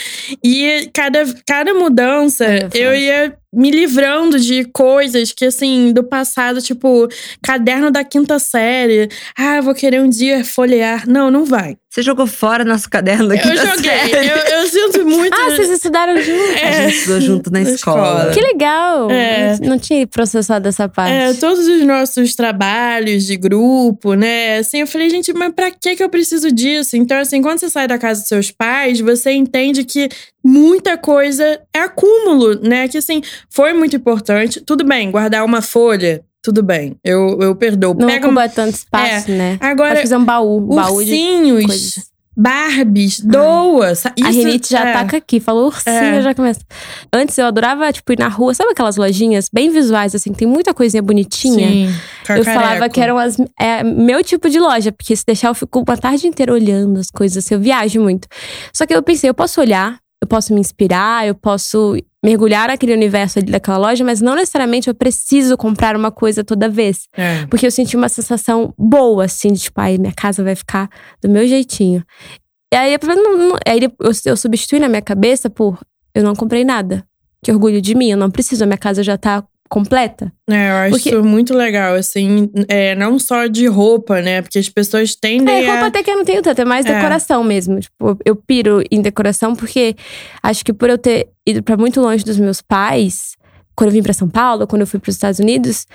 [0.45, 6.61] E cada, cada mudança, É, eu ia me livrando de coisas que, assim, do passado,
[6.61, 7.09] tipo,
[7.41, 9.09] caderno da quinta série.
[9.39, 11.09] Ah, vou querer um dia folhear.
[11.09, 11.77] Não, não vai.
[11.89, 13.91] Você jogou fora nosso caderno da Eu quinta joguei.
[13.93, 14.29] série.
[14.29, 15.33] Eu, eu sinto muito.
[15.33, 16.61] Ah, vocês estudaram juntos?
[16.61, 18.09] A gente estudou junto na, na escola.
[18.09, 18.31] escola.
[18.33, 19.09] Que legal!
[19.13, 19.57] É.
[19.63, 21.13] Não tinha processado essa parte.
[21.13, 24.59] É, todos os nossos trabalhos de grupo, né?
[24.59, 26.97] Assim, eu falei, gente, mas pra que que eu preciso disso?
[26.97, 30.09] Então, assim, quando você sai da casa dos seus pais, você entende que
[30.43, 32.89] muita coisa é acúmulo, né?
[32.89, 34.61] Que, assim, foi muito importante.
[34.61, 36.97] Tudo bem, guardar uma folha, tudo bem.
[37.03, 37.95] Eu, eu perdoo.
[37.95, 39.57] Não Pega um, ocupa tanto espaço, né?
[39.61, 40.59] Agora, Pode fazer um baú.
[40.59, 42.14] Um baú ursinhos, coisas.
[42.37, 43.95] Barbies, doa.
[43.95, 44.91] sa- a isso- rinite já é.
[44.91, 45.39] ataca aqui.
[45.41, 46.23] Falou ursinho, É.
[46.23, 46.61] já começa.
[47.13, 48.55] Antes eu adorava, tipo, ir na rua.
[48.55, 50.33] Sabe aquelas lojinhas bem visuais, assim?
[50.33, 51.69] que Tem muita coisinha bonitinha.
[51.69, 51.95] Sim,
[52.29, 55.81] Eu falava que eram as, é, meu tipo de loja, porque se deixar eu fico
[55.87, 58.27] uma tarde inteira olhando as coisas, assim, eu viajo muito.
[58.73, 62.95] Só que eu pensei, eu posso olhar, eu posso me inspirar, eu posso mergulhar naquele
[62.95, 67.07] universo ali daquela loja, mas não necessariamente eu preciso comprar uma coisa toda vez.
[67.15, 67.45] É.
[67.47, 70.89] Porque eu senti uma sensação boa, assim, de tipo, ai, minha casa vai ficar
[71.23, 72.03] do meu jeitinho.
[72.73, 72.97] E aí,
[74.25, 75.79] eu, substituí na minha cabeça por
[76.15, 77.05] eu não comprei nada.
[77.43, 79.45] Que orgulho de mim, eu não preciso, a minha casa já tá
[79.75, 80.33] completa.
[80.49, 84.41] É, eu acho Porque- isso muito legal, assim, é, não só de roupa, né?
[84.41, 85.87] Porque as pessoas tendem É, roupa a.
[85.89, 86.95] até que eu não tenho tanto, é mais É.
[86.95, 87.81] decoração mesmo.
[87.81, 89.97] Tipo, eu piro em decoração porque
[90.41, 93.35] acho que por eu ter ido pra muito longe dos meus pais,
[93.77, 95.87] quando eu vim pra São Paulo, quando eu fui pros Estados Unidos,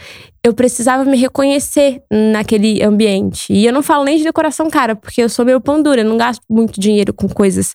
[0.44, 3.52] eu precisava me reconhecer naquele ambiente.
[3.54, 6.06] E eu não falo nem de decoração cara, porque eu sou meio pão dura, eu
[6.06, 7.74] não gasto muito dinheiro com coisas.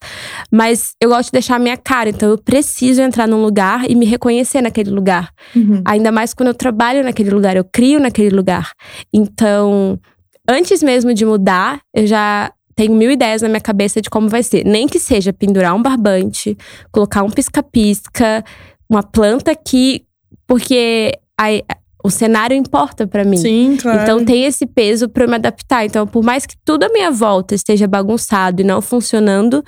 [0.50, 3.94] Mas eu gosto de deixar a minha cara, então eu preciso entrar num lugar e
[3.94, 5.30] me reconhecer naquele lugar.
[5.54, 5.82] Uhum.
[5.84, 8.72] Ainda mais quando eu trabalho naquele lugar, eu crio naquele lugar.
[9.12, 9.98] Então,
[10.48, 14.42] antes mesmo de mudar, eu já tenho mil ideias na minha cabeça de como vai
[14.42, 14.64] ser.
[14.64, 16.56] Nem que seja pendurar um barbante,
[16.90, 18.44] colocar um pisca-pisca,
[18.88, 20.04] uma planta aqui,
[20.46, 21.62] porque aí,
[22.04, 23.38] o cenário importa pra mim.
[23.38, 24.02] Sim, claro.
[24.02, 25.86] Então tem esse peso pra eu me adaptar.
[25.86, 29.64] Então, por mais que tudo à minha volta esteja bagunçado e não funcionando,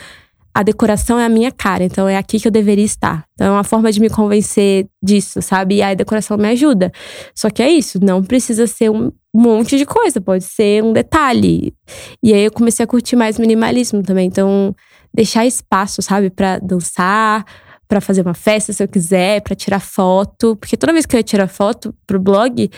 [0.57, 1.85] a decoração é a minha cara.
[1.85, 3.25] Então é aqui que eu deveria estar.
[3.35, 5.77] Então é uma forma de me convencer disso, sabe?
[5.77, 6.91] E aí a decoração me ajuda.
[7.35, 11.75] Só que é isso, não precisa ser um monte de coisa, pode ser um detalhe.
[12.23, 14.27] E aí eu comecei a curtir mais minimalismo também.
[14.27, 14.75] Então,
[15.13, 17.45] deixar espaço, sabe, Pra dançar,
[17.89, 21.19] pra fazer uma festa se eu quiser, pra tirar foto, porque toda vez que eu
[21.19, 22.71] ia tirar foto pro blog,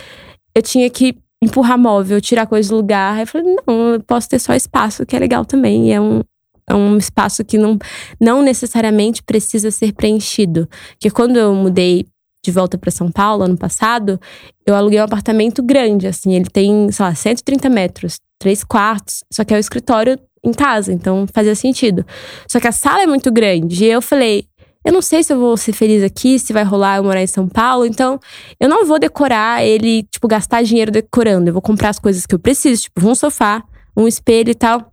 [0.54, 3.20] eu tinha que empurrar móvel, tirar coisa do lugar.
[3.20, 5.88] Eu falei, não, eu posso ter só espaço, que é legal também.
[5.88, 6.20] E é um,
[6.68, 7.78] é um espaço que não,
[8.20, 10.68] não necessariamente precisa ser preenchido.
[10.92, 12.06] Porque quando eu mudei
[12.44, 14.20] de volta para São Paulo ano passado,
[14.66, 19.44] eu aluguei um apartamento grande, assim, ele tem, sei lá, 130 metros, três quartos, só
[19.44, 22.06] que é o escritório em casa, então fazia sentido.
[22.48, 24.46] Só que a sala é muito grande, e eu falei,
[24.84, 27.26] eu não sei se eu vou ser feliz aqui, se vai rolar eu morar em
[27.26, 28.18] São Paulo, então
[28.58, 31.48] eu não vou decorar ele, tipo, gastar dinheiro decorando.
[31.48, 33.62] Eu vou comprar as coisas que eu preciso, tipo, um sofá,
[33.96, 34.92] um espelho e tal.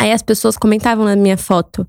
[0.00, 1.86] Aí as pessoas comentavam na minha foto.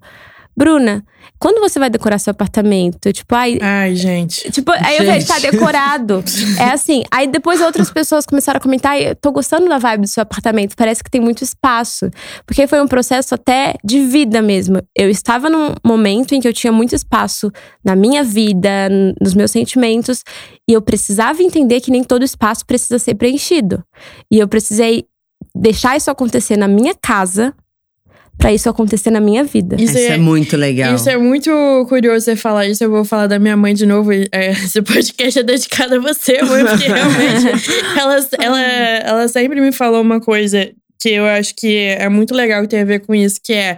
[0.57, 1.03] Bruna,
[1.37, 3.07] quando você vai decorar seu apartamento?
[3.07, 3.57] Eu, tipo, ai.
[3.61, 4.49] Ai, gente.
[4.51, 5.27] Tipo, aí eu falei, Gente.
[5.27, 6.23] tá decorado.
[6.59, 7.03] é assim.
[7.11, 10.23] Aí depois outras pessoas começaram a comentar, "Ai, eu tô gostando da vibe do seu
[10.23, 12.09] apartamento, parece que tem muito espaço.
[12.45, 14.81] Porque foi um processo até de vida mesmo.
[14.95, 17.51] Eu estava num momento em que eu tinha muito espaço
[17.83, 18.89] na minha vida,
[19.21, 20.23] nos meus sentimentos,
[20.69, 23.83] e eu precisava entender que nem todo espaço precisa ser preenchido.
[24.31, 25.05] E eu precisei
[25.53, 27.53] deixar isso acontecer na minha casa
[28.37, 29.75] pra isso acontecer na minha vida.
[29.79, 30.93] Isso, Isso é é, muito legal.
[30.95, 31.49] isso é muito
[31.89, 32.83] curioso você falar isso.
[32.83, 34.11] Eu vou falar da minha mãe de novo.
[34.11, 39.71] É, Esse podcast é dedicado a você, mãe, porque realmente ela, ela, ela sempre me
[39.71, 40.71] falou uma coisa
[41.05, 43.77] porque eu acho que é muito legal que tem a ver com isso, que é,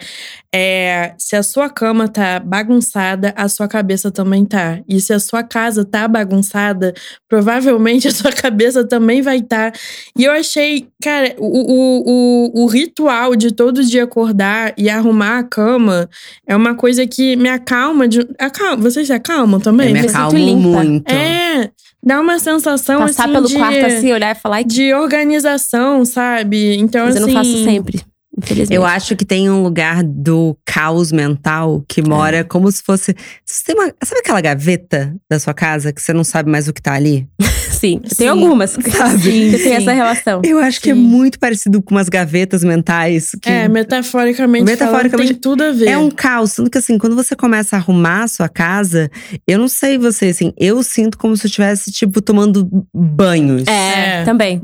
[0.54, 4.80] é se a sua cama tá bagunçada, a sua cabeça também tá.
[4.88, 6.93] E se a sua casa tá bagunçada,
[7.28, 9.72] provavelmente a sua cabeça também vai estar.
[9.72, 9.80] Tá.
[10.18, 15.39] E eu achei, cara, o, o, o, o ritual de todo dia acordar e arrumar
[15.39, 16.10] a cama
[16.48, 18.08] é uma coisa que me acalma.
[18.08, 19.88] De, acalma vocês se acalmam também?
[19.88, 21.12] Eu me acalmo muito.
[21.12, 21.70] É,
[22.02, 24.64] dá uma sensação Passar assim, pelo de, quarto assim, olhar e falar.
[24.64, 26.78] De organização, sabe?
[26.78, 27.24] Então, Mas assim.
[27.24, 28.02] eu não faço sempre.
[28.38, 28.74] Infelizmente.
[28.76, 33.16] Eu acho que tem um lugar do caos mental que mora como se fosse.
[33.44, 36.74] Você tem uma, sabe aquela gaveta da sua casa que você não sabe mais o
[36.74, 37.28] que tá ali?
[37.72, 38.16] Sim, Sim.
[38.16, 38.72] tem algumas.
[38.72, 39.22] Sabe?
[39.22, 39.72] Sim, que tem Sim.
[39.74, 40.42] essa relação.
[40.44, 41.00] Eu acho que é Sim.
[41.02, 43.32] muito parecido com umas gavetas mentais.
[43.42, 45.88] Que É, metaforicamente, Metaforicamente, falando, tem tudo a ver.
[45.90, 46.54] É um caos.
[46.56, 49.10] Tanto que assim, quando você começa a arrumar a sua casa,
[49.48, 54.22] eu não sei você, assim, eu sinto como se eu estivesse, tipo, tomando banhos, É,
[54.22, 54.24] É.
[54.24, 54.62] também.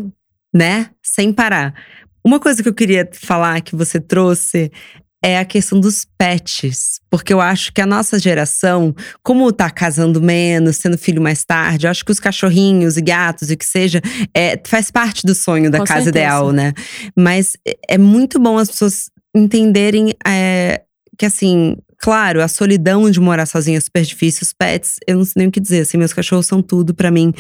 [0.54, 0.90] né?
[1.02, 1.74] Sem parar.
[2.24, 4.72] Uma coisa que eu queria falar que você trouxe
[5.26, 7.00] é a questão dos pets.
[7.10, 8.94] Porque eu acho que a nossa geração,
[9.24, 13.50] como tá casando menos, tendo filho mais tarde, eu acho que os cachorrinhos e gatos
[13.50, 14.02] e o que seja,
[14.34, 16.26] é, faz parte do sonho da Com casa certeza.
[16.26, 16.74] ideal, né?
[17.16, 20.82] Mas é- é muito bom as pessoas entenderem é,
[21.18, 24.42] que, assim, claro, a solidão de morar sozinha é super difícil.
[24.44, 27.10] Os pets, eu não sei nem o que dizer, assim, meus cachorros são tudo pra
[27.10, 27.34] mim.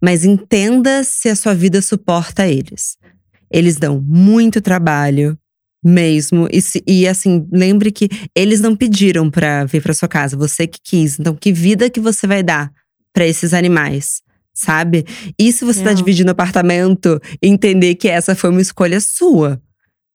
[0.00, 2.96] Mas entenda se a sua vida suporta eles.
[3.54, 5.38] Eles dão muito trabalho.
[5.86, 6.48] Mesmo.
[6.50, 10.78] E, e, assim, lembre que eles não pediram pra vir pra sua casa, você que
[10.82, 11.20] quis.
[11.20, 12.72] Então, que vida que você vai dar
[13.12, 14.22] pra esses animais?
[14.54, 15.04] Sabe?
[15.38, 15.96] E se você tá Real.
[15.96, 19.60] dividindo apartamento, entender que essa foi uma escolha sua.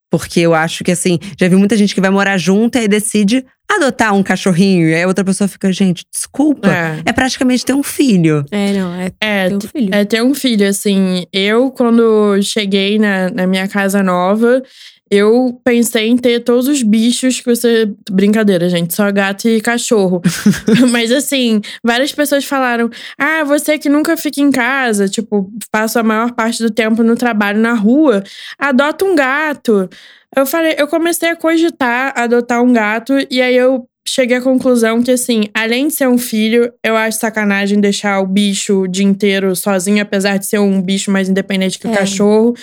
[0.10, 2.88] Porque eu acho que, assim, já vi muita gente que vai morar junto e aí
[2.88, 4.89] decide adotar um cachorrinho.
[4.89, 6.68] E aí a outra pessoa fica, gente, desculpa.
[6.68, 7.01] É.
[7.05, 8.43] É praticamente ter um filho.
[8.49, 9.89] É, não, é É, teu filho.
[9.93, 11.26] É ter um filho, assim.
[11.32, 14.64] Eu, quando cheguei na, na minha casa nova,
[15.12, 17.91] eu pensei em ter todos os bichos que você.
[18.10, 20.22] Brincadeira, gente, só gato e cachorro.
[20.91, 26.03] Mas, assim, várias pessoas falaram: ah, você que nunca fica em casa, tipo, passa a
[26.03, 28.24] maior parte do tempo no trabalho na rua,
[28.57, 29.89] adota um gato.
[30.36, 35.01] Eu falei, eu comecei a cogitar adotar um gato, e aí eu cheguei à conclusão
[35.03, 39.05] que, assim, além de ser um filho, eu acho sacanagem deixar o bicho o dia
[39.05, 41.95] inteiro sozinho, apesar de ser um bicho mais independente que o É.
[41.95, 42.53] cachorro.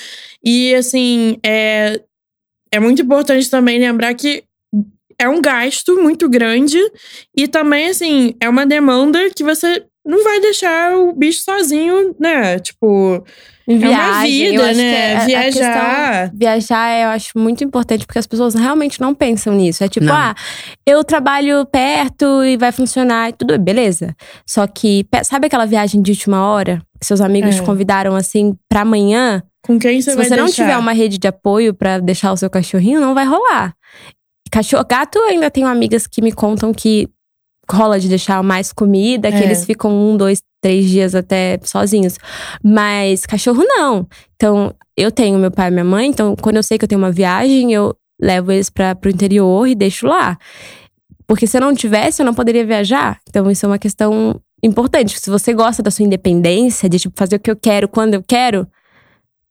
[0.44, 2.00] E, assim, é,
[2.76, 4.44] é muito importante também lembrar que
[5.20, 6.78] é um gasto muito grande
[7.36, 12.58] e também, assim, é uma demanda que você não vai deixar o bicho sozinho, né?
[12.60, 13.24] Tipo,
[13.66, 15.24] Em é uma vida, né?
[15.24, 16.22] que é- Viajar.
[16.28, 19.82] questão- viajar eu acho muito importante, porque as pessoas realmente não pensam nisso.
[19.82, 20.14] É tipo, Não.
[20.14, 20.34] ah,
[20.86, 24.14] eu trabalho perto e vai funcionar e tudo, beleza.
[24.46, 26.80] Só que, sabe aquela viagem de última hora?
[27.00, 27.58] Que seus amigos É.
[27.58, 29.42] te convidaram assim pra amanhã?
[29.66, 30.62] Com quem você Se vai você não deixar?
[30.64, 33.74] tiver uma rede de apoio pra deixar o seu cachorrinho, não vai rolar.
[34.50, 37.08] Cachorro, gato, eu ainda tenho amigas que me contam que
[37.70, 39.42] rola de deixar mais comida, que É.
[39.44, 42.16] eles ficam um, dois, três dias até sozinhos.
[42.62, 44.06] Mas cachorro não.
[44.36, 47.00] Então, eu tenho meu pai e minha mãe, então quando eu sei que eu tenho
[47.00, 50.38] uma viagem, eu levo eles para pro interior e deixo lá.
[51.26, 53.18] Porque se eu não tivesse, eu não poderia viajar.
[53.28, 55.18] Então, isso é uma questão importante.
[55.20, 58.22] Se você gosta da sua independência, de tipo, fazer o que eu quero quando eu
[58.26, 58.66] quero,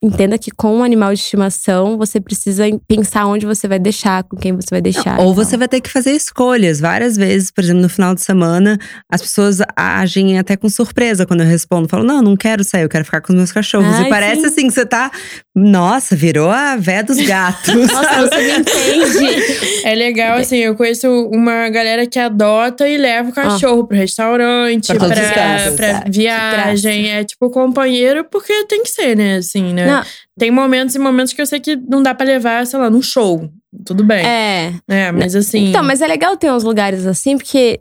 [0.06, 4.38] entenda que com um animal de estimação, você precisa pensar onde você vai deixar, com
[4.38, 5.20] quem você vai deixar.
[5.20, 6.80] Ou e você vai ter que fazer escolhas.
[6.80, 8.78] Várias vezes, por exemplo, no final de semana,
[9.12, 11.88] as pessoas agem até com surpresa quando eu respondo.
[11.88, 13.96] Falo, não, não quero sair, eu quero ficar com os meus cachorros.
[13.96, 14.48] Ai, e parece sim.
[14.48, 15.12] assim que você tá.
[15.56, 17.74] Nossa, virou a véia dos gatos.
[17.92, 19.86] Nossa, você me entende.
[19.86, 24.88] É legal, assim, eu conheço uma galera que adota e leva o cachorro pro restaurante,
[24.88, 27.12] Pra pra, pra Que viagem.
[27.12, 29.38] É tipo companheiro, porque tem que ser, né?
[29.38, 29.86] Assim, né?
[29.86, 29.95] Não,
[30.38, 33.02] Tem momentos e momentos que eu sei que não dá pra levar, sei lá, num
[33.02, 33.50] show.
[33.86, 34.26] Tudo bem.
[34.26, 34.74] é.
[34.88, 35.70] É, mas assim.
[35.70, 37.80] Então, mas é legal ter uns lugares assim, porque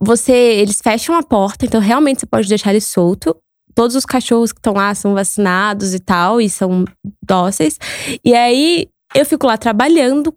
[0.00, 3.36] você, eles fecham a porta, então realmente você pode deixar ele solto.
[3.74, 6.84] Todos os cachorros que estão lá são vacinados e tal, e são
[7.24, 7.78] dóceis.
[8.24, 10.34] E aí eu fico lá trabalhando,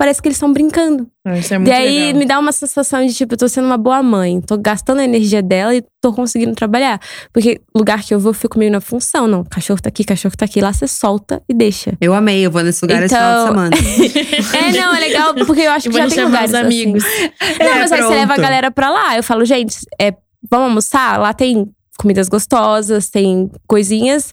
[0.00, 1.06] parece que eles estão brincando.
[1.26, 2.18] Ah, Isso é muito e aí legal.
[2.18, 5.04] me dá uma sensação de tipo, eu tô sendo uma boa mãe, tô gastando a
[5.04, 6.98] energia dela e tô conseguindo trabalhar.
[7.34, 9.44] Porque lugar que eu vou, eu fico meio na função, não.
[9.44, 11.92] Cachorro tá aqui, cachorro tá aqui, lá você solta e deixa.
[12.00, 13.76] Eu amei, eu vou nesse lugar esse final de Então- semana.
[14.56, 17.04] É, não, é legal, porque eu acho que vou já tem lugares os amigos.
[17.04, 17.30] Assim.
[17.58, 19.16] É, Não, mas aí você leva a galera pra lá.
[19.18, 20.14] Eu falo, gente, é,
[20.50, 21.20] vamos almoçar?
[21.20, 24.32] Lá tem comidas gostosas, tem coisinhas.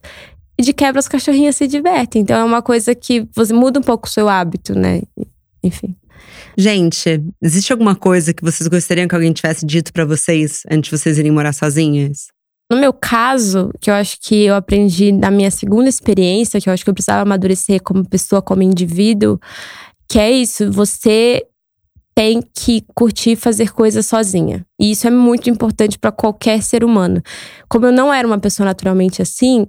[0.57, 2.21] E de quebra as cachorrinhas se divertem.
[2.21, 5.01] Então é uma coisa que você muda um pouco o seu hábito, né?
[5.67, 5.95] Enfim.
[6.57, 10.97] Gente, existe alguma coisa que vocês gostariam que alguém tivesse dito pra vocês antes de
[10.97, 12.27] vocês irem morar sozinhas?
[12.69, 16.73] no meu caso, que eu acho que eu aprendi na minha segunda experiência, que eu
[16.73, 19.39] acho que eu precisava amadurecer como pessoa, como indivíduo,
[20.07, 21.45] que é isso, você
[22.13, 24.65] tem que curtir fazer coisas sozinha.
[24.79, 27.21] E isso é muito importante para qualquer ser humano.
[27.69, 29.67] Como eu não era uma pessoa naturalmente assim,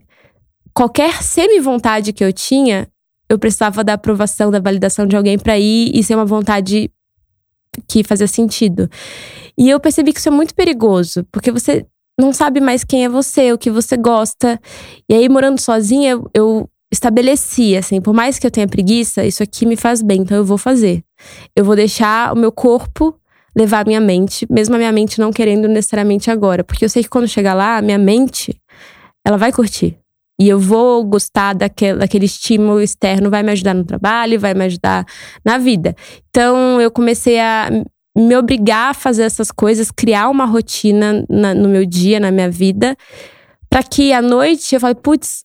[0.75, 2.89] qualquer semi-vontade que eu tinha,
[3.29, 6.91] eu precisava da aprovação, da validação de alguém para ir e ser uma vontade
[7.87, 8.89] que fazia sentido.
[9.57, 11.87] E eu percebi que isso é muito perigoso, porque você
[12.19, 14.61] não sabe mais quem é você, o que você gosta.
[15.09, 19.67] E aí, morando sozinha, eu, estabeleci, assim, por mais que eu tenha preguiça, isso aqui
[19.67, 21.05] me faz bem, então eu vou fazer.
[21.55, 23.15] Eu vou deixar o meu corpo
[23.57, 26.65] levar a minha mente, mesmo a minha mente não querendo necessariamente agora.
[26.65, 28.59] Porque eu sei que quando chegar lá, a minha mente,
[29.25, 29.99] ela vai curtir.
[30.41, 34.65] E eu vou gostar daquele, daquele estímulo externo, vai me ajudar no trabalho, vai me
[34.67, 35.05] ajudar
[35.45, 35.97] na vida.
[36.31, 37.69] Então eu comecei a
[38.17, 42.51] me obrigar a fazer essas coisas, criar uma rotina na, no meu dia, na minha
[42.51, 42.97] vida,
[43.69, 45.45] para que à noite eu fale, putz,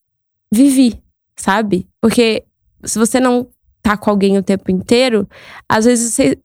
[0.51, 0.99] vivi,
[1.35, 1.87] sabe?
[2.01, 2.43] Porque
[2.83, 3.47] se você não
[3.81, 5.27] tá com alguém o tempo inteiro,
[5.67, 6.37] às vezes você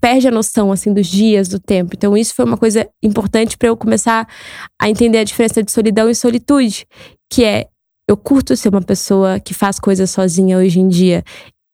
[0.00, 1.92] perde a noção assim dos dias, do tempo.
[1.94, 4.28] Então isso foi uma coisa importante para eu começar
[4.80, 6.86] a entender a diferença de solidão e solitude,
[7.30, 7.66] que é
[8.08, 11.24] eu curto ser uma pessoa que faz coisas sozinha hoje em dia.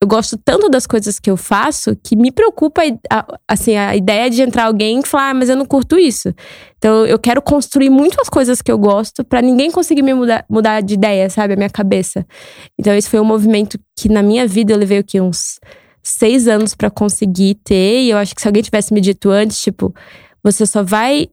[0.00, 2.82] Eu gosto tanto das coisas que eu faço que me preocupa
[3.46, 6.34] assim, a ideia de entrar alguém e falar, ah, mas eu não curto isso.
[6.76, 10.80] Então eu quero construir muitas coisas que eu gosto para ninguém conseguir me mudar, mudar
[10.80, 11.54] de ideia, sabe?
[11.54, 12.26] A minha cabeça.
[12.76, 15.60] Então esse foi um movimento que na minha vida eu levei o que uns
[16.02, 18.02] seis anos para conseguir ter.
[18.02, 19.94] E eu acho que se alguém tivesse me dito antes, tipo,
[20.42, 21.28] você só vai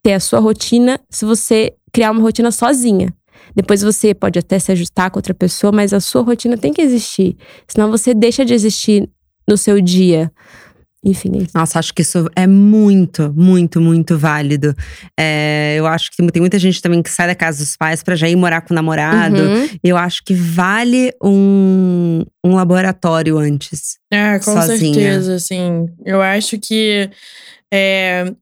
[0.00, 3.12] ter a sua rotina se você criar uma rotina sozinha.
[3.56, 6.82] Depois você pode até se ajustar com outra pessoa, mas a sua rotina tem que
[6.82, 7.36] existir.
[7.66, 9.08] Senão você deixa de existir
[9.48, 10.30] no seu dia.
[11.06, 11.30] Enfim.
[11.54, 14.74] É Nossa, acho que isso é muito, muito, muito válido.
[15.18, 18.16] É, eu acho que tem muita gente também que sai da casa dos pais para
[18.16, 19.40] já ir morar com o namorado.
[19.40, 19.68] Uhum.
[19.84, 23.98] Eu acho que vale um, um laboratório antes.
[24.10, 24.94] É, com sozinha.
[24.94, 25.86] certeza, assim.
[26.04, 27.08] Eu acho que
[27.72, 28.32] é,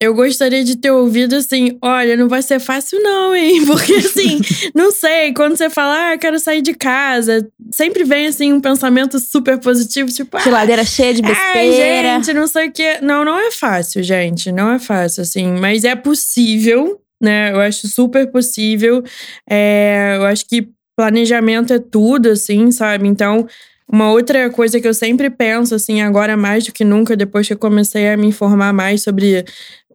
[0.00, 3.64] eu gostaria de ter ouvido assim: olha, não vai ser fácil, não, hein?
[3.66, 4.40] Porque assim,
[4.74, 9.18] não sei, quando você fala, ah, quero sair de casa, sempre vem assim um pensamento
[9.18, 12.12] super positivo, tipo, ah, geladeira cheia de besteira.
[12.12, 12.98] Ai, gente, não sei o quê.
[13.02, 14.52] Não, não é fácil, gente.
[14.52, 17.52] Não é fácil, assim, mas é possível, né?
[17.52, 19.02] Eu acho super possível.
[19.50, 23.06] É, eu acho que planejamento é tudo, assim, sabe?
[23.08, 23.46] Então,
[23.90, 27.54] uma outra coisa que eu sempre penso, assim, agora mais do que nunca, depois que
[27.54, 29.44] eu comecei a me informar mais sobre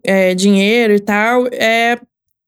[0.04, 1.98] é, dinheiro e tal, é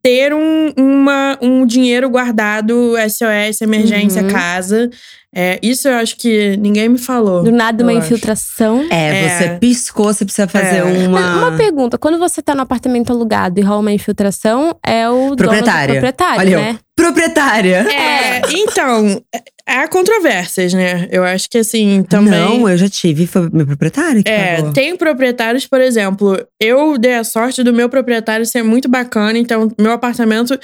[0.02, 4.28] ter um, uma, um dinheiro guardado, SOS, emergência, uhum.
[4.28, 4.88] casa.
[5.34, 7.42] É, isso eu acho que ninguém me falou.
[7.42, 8.86] Do nada, uma infiltração.
[8.90, 10.84] É, é, você piscou, você precisa fazer é.
[10.84, 11.48] uma.
[11.48, 15.94] Uma pergunta: quando você tá no apartamento alugado e rola uma infiltração, é o proprietário.
[15.94, 16.70] proprietário, Olha né?
[16.70, 16.86] Eu.
[16.96, 17.86] Proprietária.
[17.92, 19.22] É, então,
[19.66, 21.06] há controvérsias, né?
[21.10, 22.32] Eu acho que assim, também.
[22.32, 24.24] Não, eu já tive, foi meu proprietário.
[24.24, 24.72] Que é, pagou.
[24.72, 29.70] tem proprietários, por exemplo, eu dei a sorte do meu proprietário ser muito bacana, então
[29.78, 30.58] meu apartamento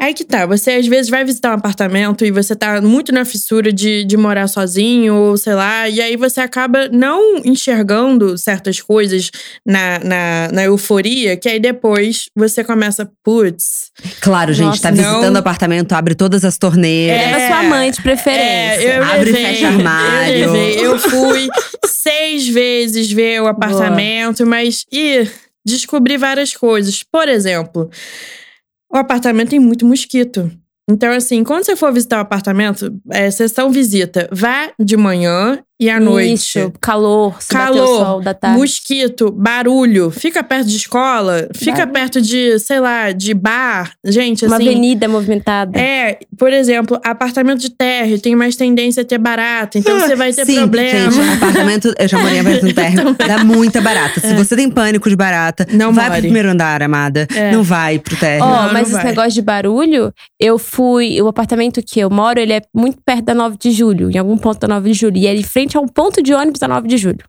[0.00, 3.22] Aí que tá, você às vezes vai visitar um apartamento e você tá muito na
[3.22, 8.80] fissura de, de morar sozinho, ou sei lá, e aí você acaba não enxergando certas
[8.80, 9.30] coisas
[9.64, 13.90] na, na, na euforia, que aí depois você começa, putz.
[14.22, 17.20] Claro, gente, nossa, tá visitando o apartamento, abre todas as torneiras.
[17.20, 18.88] É, Leva sua mãe de preferência.
[18.88, 20.34] É, abre levei, e fecha armário.
[20.34, 21.48] Eu, levei, eu fui
[21.84, 24.48] seis vezes ver o apartamento, Boa.
[24.48, 24.86] mas.
[24.90, 25.28] e
[25.62, 27.02] descobri várias coisas.
[27.02, 27.90] Por exemplo
[28.92, 30.50] o apartamento tem muito mosquito.
[30.88, 35.88] Então, assim, quando você for visitar o apartamento, é sessão visita, vá de manhã e
[35.88, 36.34] à noite.
[36.34, 38.58] Isso, calor, se calor, sol da tarde.
[38.58, 40.10] mosquito, barulho.
[40.10, 41.92] Fica perto de escola, fica barulho.
[41.94, 43.92] perto de, sei lá, de bar.
[44.04, 44.64] Gente, Uma assim.
[44.64, 45.78] Uma avenida movimentada.
[45.80, 50.34] É, por exemplo, apartamento de térreo tem mais tendência a ter barata, então você vai
[50.34, 51.10] ter Sim, problema.
[51.10, 54.20] Gente, apartamento, eu já morei em apartamento de térreo, dá muita barata.
[54.20, 54.34] Se é.
[54.34, 56.20] você tem pânico de barata, não vai more.
[56.20, 57.26] pro primeiro andar, amada.
[57.34, 57.52] É.
[57.52, 58.44] Não vai pro térreo.
[58.44, 59.04] Ó, oh, mas esse vai.
[59.06, 61.20] negócio de barulho, eu fui.
[61.22, 64.36] O apartamento que eu moro, ele é muito perto da 9 de julho, em algum
[64.36, 65.16] ponto da 9 de julho.
[65.16, 67.24] E é em frente a um ponto de ônibus ônibus a 9 de julho.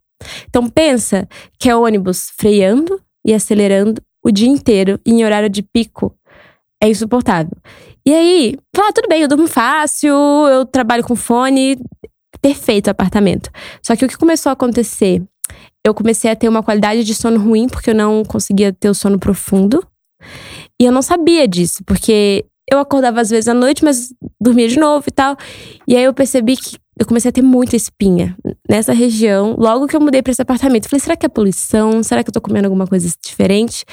[0.50, 1.28] Então pensa
[1.60, 6.16] que é ônibus freando e acelerando o dia inteiro em horário de pico.
[6.82, 7.56] É insuportável.
[8.06, 11.78] E aí, fala, ah, tudo bem, eu durmo fácil, eu trabalho com fone,
[12.42, 13.52] perfeito apartamento.
[13.86, 15.22] Só que o que começou a acontecer?
[15.86, 18.96] Eu comecei a ter uma qualidade de sono ruim porque eu não conseguia ter o
[18.96, 19.86] sono profundo.
[20.80, 24.80] E eu não sabia disso, porque eu acordava às vezes à noite, mas dormia de
[24.80, 25.36] novo e tal.
[25.88, 28.36] E aí eu percebi que eu comecei a ter muita espinha
[28.70, 29.56] nessa região.
[29.58, 32.04] Logo que eu mudei para esse apartamento, falei: será que é poluição?
[32.04, 33.86] Será que eu tô comendo alguma coisa diferente?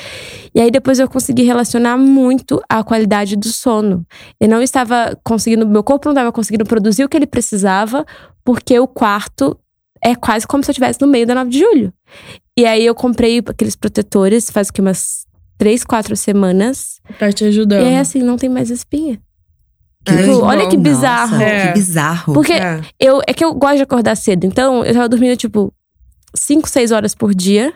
[0.54, 4.04] E aí depois eu consegui relacionar muito a qualidade do sono.
[4.40, 8.04] Eu não estava conseguindo, meu corpo não estava conseguindo produzir o que ele precisava,
[8.44, 9.58] porque o quarto
[10.02, 11.92] é quase como se eu estivesse no meio da 9 de julho.
[12.56, 15.24] E aí eu comprei aqueles protetores, faz que umas
[15.56, 17.00] três, quatro semanas.
[17.18, 17.82] Tá te ajudando.
[17.82, 19.20] E aí, assim, não tem mais espinha.
[20.16, 20.46] Que Tipo, bom.
[20.46, 21.32] olha que bizarro.
[21.32, 21.66] Nossa, É.
[21.68, 22.32] Que bizarro.
[22.34, 22.80] Porque É.
[22.98, 24.44] eu, é que eu gosto de acordar cedo.
[24.44, 25.72] Então, eu tava dormindo, tipo,
[26.34, 27.72] 5, 6 horas por dia.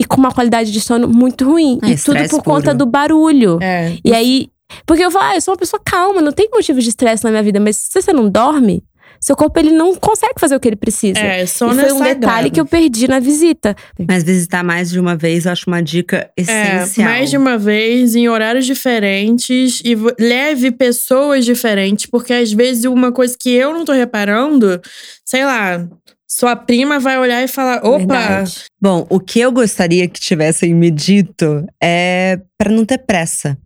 [0.00, 1.78] E com uma qualidade de sono muito ruim.
[1.82, 2.78] É, e tudo por conta puro.
[2.78, 3.58] do barulho.
[3.62, 3.96] É.
[4.04, 4.48] E aí.
[4.86, 7.30] Porque eu falo, ah, eu sou uma pessoa calma, não tem motivo de estresse na
[7.30, 7.60] minha vida.
[7.60, 8.82] Mas se você não dorme,
[9.24, 11.18] seu corpo ele não consegue fazer o que ele precisa.
[11.18, 12.20] É, e sono foi é um sagrado.
[12.20, 13.74] detalhe que eu perdi na visita.
[14.06, 17.08] Mas visitar mais de uma vez eu acho uma dica É, essencial.
[17.08, 23.10] mais de uma vez, em horários diferentes e leve pessoas diferentes, porque às vezes uma
[23.10, 24.80] coisa que eu não tô reparando,
[25.24, 25.86] sei lá,
[26.28, 28.64] sua prima vai olhar e falar: opa, Verdade.
[28.80, 33.56] Bom, o que eu gostaria que tivessem me dito é para não ter pressa.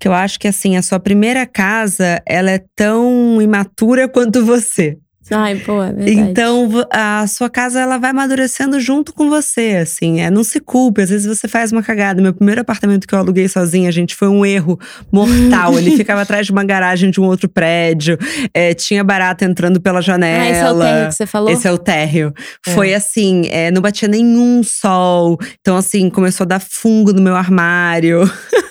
[0.00, 4.98] Que eu acho que assim, a sua primeira casa, ela é tão imatura quanto você.
[5.30, 6.10] Ai, pô, é verdade.
[6.10, 10.20] Então, a sua casa ela vai amadurecendo junto com você, assim.
[10.20, 12.20] É, não se culpe, às vezes você faz uma cagada.
[12.20, 14.78] Meu primeiro apartamento que eu aluguei sozinha, gente, foi um erro
[15.12, 15.78] mortal.
[15.78, 18.18] Ele ficava atrás de uma garagem de um outro prédio.
[18.52, 20.42] É, tinha barata entrando pela janela.
[20.42, 21.50] Ah, esse é o térreo que você falou?
[21.50, 22.34] Esse é o térreo.
[22.66, 22.70] É.
[22.72, 25.38] Foi assim, é, não batia nenhum sol.
[25.60, 28.22] Então, assim, começou a dar fungo no meu armário.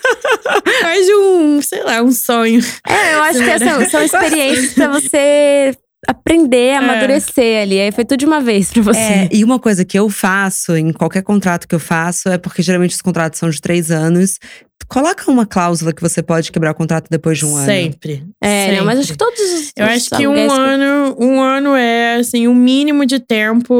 [0.90, 2.60] faz um, sei lá, um sonho.
[2.86, 5.72] É, eu acho que são, são experiências pra você
[6.08, 7.80] aprender, amadurecer ali.
[7.80, 8.98] Aí foi tudo de uma vez pra você.
[8.98, 12.62] É, e uma coisa que eu faço, em qualquer contrato que eu faço, é porque
[12.62, 14.38] geralmente os contratos são de três anos.
[14.88, 17.66] Coloca uma cláusula que você pode quebrar o contrato depois de um ano.
[17.66, 18.24] Sempre.
[18.42, 19.24] É, não, mas acho Sempre.
[19.26, 19.72] que todos os.
[19.76, 23.72] Eu acho que um ano, um ano é assim, o mínimo de tempo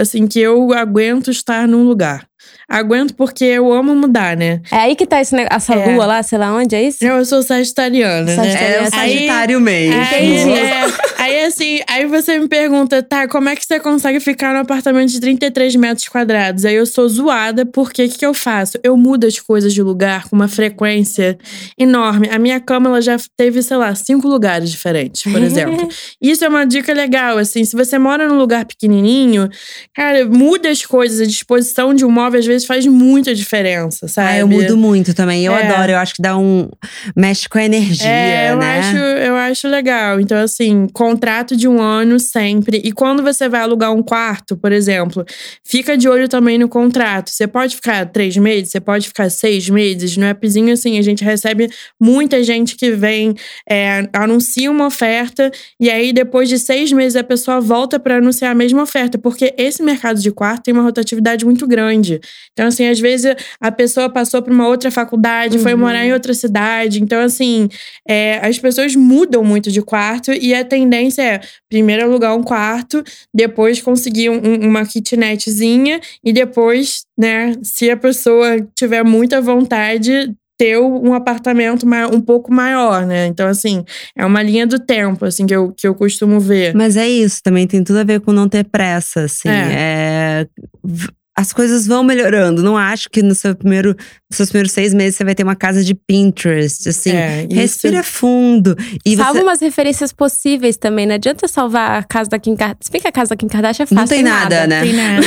[0.00, 2.26] assim que eu aguento estar num lugar.
[2.68, 4.60] Aguento porque eu amo mudar, né?
[4.70, 5.94] É aí que tá esse, negócio- essa É.
[5.94, 7.04] lua lá, sei lá onde, é isso?
[7.04, 8.52] Eu sou sagitariana, né?
[8.54, 10.00] É o Aí- Sagitário mesmo.
[10.00, 10.58] Aí, Entendi.
[10.58, 10.84] é,
[11.32, 15.10] aí assim, aí você me pergunta, tá, como é que você consegue ficar num apartamento
[15.10, 16.64] de 33 metros quadrados?
[16.64, 18.78] Aí eu sou zoada, porque o que, que eu faço?
[18.82, 21.38] Eu mudo as coisas de lugar com uma frequência
[21.78, 22.28] enorme.
[22.30, 25.88] A minha cama, ela já teve, sei lá, cinco lugares diferentes, por exemplo.
[26.20, 29.48] Isso é uma dica legal, assim, se você mora num lugar pequenininho,
[29.94, 34.28] cara, muda as coisas, a disposição de um móvel às vezes faz muita diferença, sabe?
[34.28, 35.44] Ah, eu mudo muito também.
[35.44, 35.66] Eu É.
[35.66, 36.68] adoro, eu acho que dá um.
[37.16, 38.78] mexe com a energia, É, eu, né?
[38.78, 40.20] acho, eu acho legal.
[40.20, 40.86] Então, assim,
[41.22, 42.82] contrato de um ano sempre.
[42.84, 45.24] E quando você vai alugar um quarto, por exemplo,
[45.64, 47.30] fica de olho também no contrato.
[47.30, 50.16] Você pode ficar três meses, você pode ficar seis meses.
[50.16, 51.70] No appzinho, assim, a gente recebe
[52.00, 53.34] muita gente que vem,
[53.70, 55.48] é, anuncia uma oferta,
[55.78, 59.16] e aí depois de seis meses a pessoa volta para anunciar a mesma oferta.
[59.16, 62.20] Porque esse mercado de quarto tem uma rotatividade muito grande.
[62.52, 65.78] Então, assim, às vezes a pessoa passou para uma outra faculdade, foi Uhum.
[65.78, 67.00] morar em outra cidade.
[67.00, 67.68] Então, assim,
[68.08, 73.02] é, as pessoas mudam muito de quarto e a tendência é primeiro alugar um quarto,
[73.34, 80.32] depois conseguir um- um- uma kitnetzinha e depois, né, se a pessoa tiver muita vontade,
[80.58, 83.26] ter um apartamento um pouco maior, né?
[83.26, 83.84] Então, assim,
[84.16, 86.72] é uma linha do tempo, assim, que eu, que eu costumo ver.
[86.74, 89.48] Mas é isso, também tem tudo a ver com não ter pressa, assim.
[89.74, 90.46] É,
[90.84, 92.62] v- as coisas vão melhorando.
[92.62, 93.96] Não acho que no seu primeiro,
[94.30, 97.10] nos seus primeiros seis meses você vai ter uma casa de Pinterest, assim.
[97.10, 98.76] É, Respira fundo.
[99.04, 101.06] E Salva você, umas referências possíveis também.
[101.06, 102.78] Não adianta salvar a casa da Kim Kardashian.
[102.82, 103.96] Se bem que a casa da Kim Kardashian é fácil.
[103.96, 104.82] não tem nada, né?
[104.82, 105.26] Tem nada.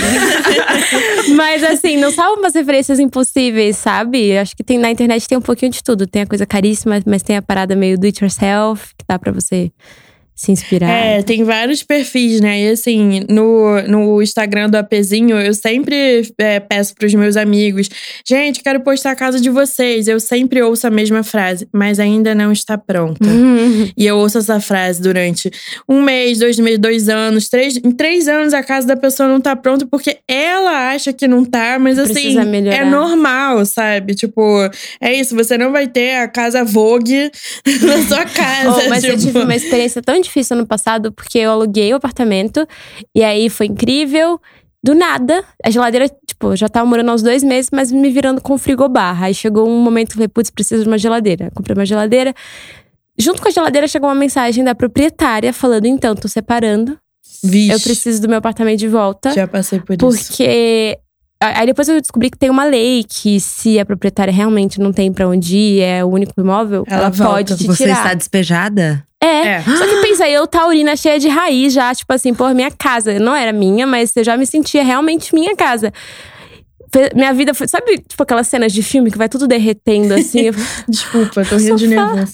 [1.35, 4.37] Mas assim, não salva umas referências impossíveis, sabe?
[4.37, 6.05] Acho que tem na internet tem um pouquinho de tudo.
[6.05, 9.31] Tem a coisa caríssima, mas tem a parada meio do it yourself, que dá pra
[9.31, 9.71] você
[10.35, 10.89] se inspirar.
[10.89, 12.59] É, tem vários perfis, né?
[12.59, 17.89] E assim, no, no Instagram do Apezinho, eu sempre é, peço pros meus amigos:
[18.27, 20.09] gente, quero postar a casa de vocês.
[20.09, 23.25] Eu sempre ouço a mesma frase, mas ainda não está pronta.
[23.25, 23.85] Uhum.
[23.97, 25.49] E eu ouço essa frase durante
[25.87, 27.77] um mês, dois meses, dois anos, três.
[27.77, 31.45] Em três anos a casa da pessoa não tá pronta porque ela acha que não
[31.45, 32.77] tá, mas assim, melhorar.
[32.77, 34.15] é normal, sabe?
[34.15, 34.69] Tipo,
[34.99, 37.31] é isso, você não vai ter a casa Vogue
[37.81, 38.83] na sua casa.
[38.85, 39.27] Oh, mas eu tipo.
[39.27, 42.67] tive uma experiência tão difícil ano passado, porque eu aluguei o apartamento
[43.15, 44.39] e aí foi incrível.
[44.83, 48.39] Do nada, a geladeira, tipo, já tava morando há uns dois meses, mas me virando
[48.39, 49.23] com frigobar.
[49.23, 51.49] Aí chegou um momento que eu falei, putz, preciso de uma geladeira.
[51.55, 52.35] Comprei uma geladeira.
[53.17, 56.99] Junto com a geladeira chegou uma mensagem da proprietária falando: então, tô separando.
[57.43, 59.33] Vixe, Eu preciso do meu apartamento de volta.
[59.33, 59.99] Já passei por isso.
[60.05, 60.97] Porque.
[61.41, 65.11] Aí depois eu descobri que tem uma lei que se a proprietária realmente não tem
[65.11, 67.33] pra onde ir, é o único imóvel, Ela ela, volta.
[67.33, 67.97] pode te você tirar.
[67.97, 69.05] está despejada?
[69.25, 69.47] É.
[69.47, 69.61] É.
[69.61, 73.17] Só que pensa, eu, taurina cheia de raiz já, tipo assim, pô, minha casa.
[73.19, 75.91] Não era minha, mas eu já me sentia realmente minha casa.
[77.13, 77.67] Minha vida foi.
[77.67, 80.51] Sabe, tipo, aquelas cenas de filme que vai tudo derretendo assim?
[80.87, 82.31] Desculpa, tô rindo de nervoso.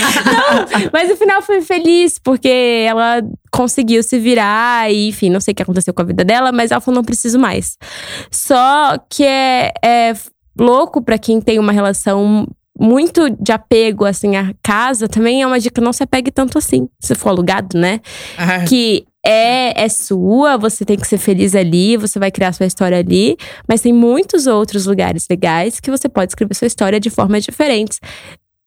[0.92, 3.22] Mas no final foi feliz, porque ela
[3.52, 6.70] conseguiu se virar e, enfim, não sei o que aconteceu com a vida dela, mas
[6.70, 7.76] ela falou: não preciso mais.
[8.30, 10.14] Só que é, é
[10.58, 12.46] louco pra quem tem uma relação
[12.80, 16.88] muito de apego, assim, à casa, também é uma dica: não se apegue tanto assim.
[16.98, 18.00] Se for alugado, né?
[18.38, 22.64] Ah, que é, é sua, você tem que ser feliz ali, você vai criar sua
[22.64, 23.36] história ali,
[23.68, 28.00] mas tem muitos outros lugares legais que você pode escrever sua história de formas diferentes.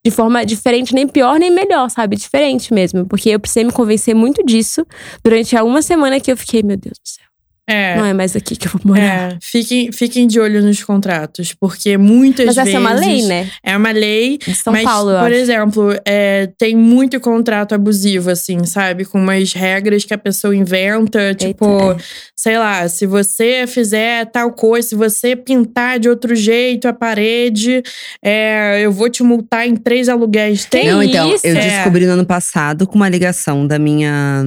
[0.06, 2.14] De forma diferente, nem pior nem melhor, sabe?
[2.14, 3.06] Diferente mesmo.
[3.06, 4.86] Porque eu precisei me convencer muito disso
[5.24, 7.24] durante a uma semana que eu fiquei, meu Deus do céu,
[7.68, 7.96] é.
[7.96, 9.32] não é mais aqui que eu vou morar.
[9.32, 12.68] É, fiquem, fiquem de olho nos contratos, porque muitas Mas vezes.
[12.70, 13.50] essa é uma lei, né?
[13.62, 14.38] É uma lei.
[14.38, 15.34] De São mas, Paulo, eu por acho.
[15.34, 19.04] exemplo, é, tem muito contrato abusivo, assim, sabe?
[19.04, 21.34] Com umas regras que a pessoa inventa.
[21.34, 21.96] Tipo, é.
[22.36, 27.82] sei lá, se você fizer tal coisa, se você pintar de outro jeito a parede,
[28.22, 30.64] é, eu vou te multar em três aluguéis.
[30.66, 31.46] Tem Não, então, isso?
[31.46, 31.60] eu É.
[31.60, 34.44] descobri no ano passado com uma ligação da minha.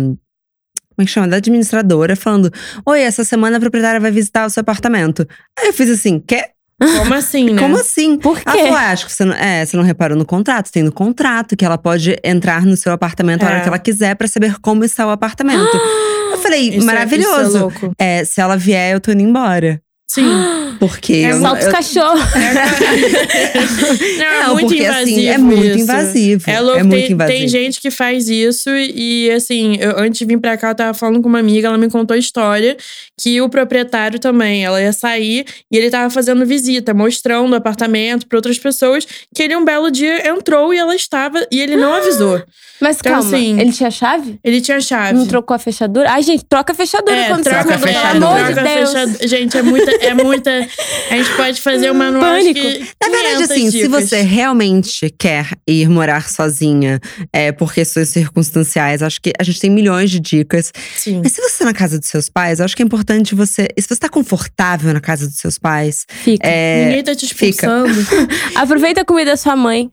[0.98, 1.28] Como é que chama?
[1.28, 2.52] Da administradora, falando:
[2.84, 5.28] Oi, essa semana a proprietária vai visitar o seu apartamento.
[5.58, 6.54] Aí eu fiz assim: quer?
[6.80, 7.62] Como assim, né?
[7.62, 8.18] Como assim?
[8.18, 8.62] Por Ela quê?
[8.64, 10.72] falou: ah, acho que você não, é, você não reparou no contrato.
[10.72, 13.62] Tem no contrato que ela pode entrar no seu apartamento a hora É.
[13.62, 15.70] que ela quiser pra saber como está o apartamento.
[16.34, 17.68] eu falei: Isso é- maravilhoso.
[17.76, 18.20] isso é.
[18.22, 19.80] É, se ela vier, eu tô indo embora.
[20.10, 20.26] Sim.
[20.80, 21.14] Porque.
[21.14, 22.22] É eu não- Solta os eu- cachorros.
[24.18, 25.18] Não, é Não, muito porque invasivo.
[25.18, 25.78] assim, é muito isso.
[25.80, 26.44] invasivo.
[26.50, 27.40] É louco, é muito tem, invasivo.
[27.40, 30.94] tem gente que faz isso e, assim, eu, antes de vir pra cá, eu tava
[30.94, 32.76] falando com uma amiga, ela me contou a história
[33.20, 38.28] que o proprietário também, ela ia sair e ele tava fazendo visita, mostrando o apartamento
[38.28, 41.94] pra outras pessoas, que ele um belo dia entrou e ela estava, e ele não
[41.94, 42.42] avisou.
[42.80, 44.40] Mas Então, calma, assim, ele tinha chave?
[44.44, 45.14] Ele tinha chave.
[45.18, 46.12] Não trocou a fechadura?
[46.12, 48.12] Ai, gente, troca a fechadura É, quando troca você a fechadura.
[48.14, 48.90] Pelo amor de Deus.
[48.92, 49.28] fechadura.
[49.28, 50.67] Gente, é muita, é muita.
[51.10, 52.60] A gente pode fazer uma manual acho Pânico.
[52.60, 54.10] que Na verdade, 500 assim, se dicas.
[54.10, 57.00] você realmente quer ir morar sozinha
[57.34, 60.72] é, por questões circunstanciais, acho que a gente tem milhões de dicas.
[60.96, 61.22] Sim.
[61.24, 63.68] Mas se você tá na casa dos seus pais, acho que é importante você.
[63.80, 66.48] Se você tá confortável na casa dos seus pais, Fica.
[66.48, 67.94] é, Ninguém tá te expulsando.
[68.56, 69.90] Aproveita a comida da sua mãe.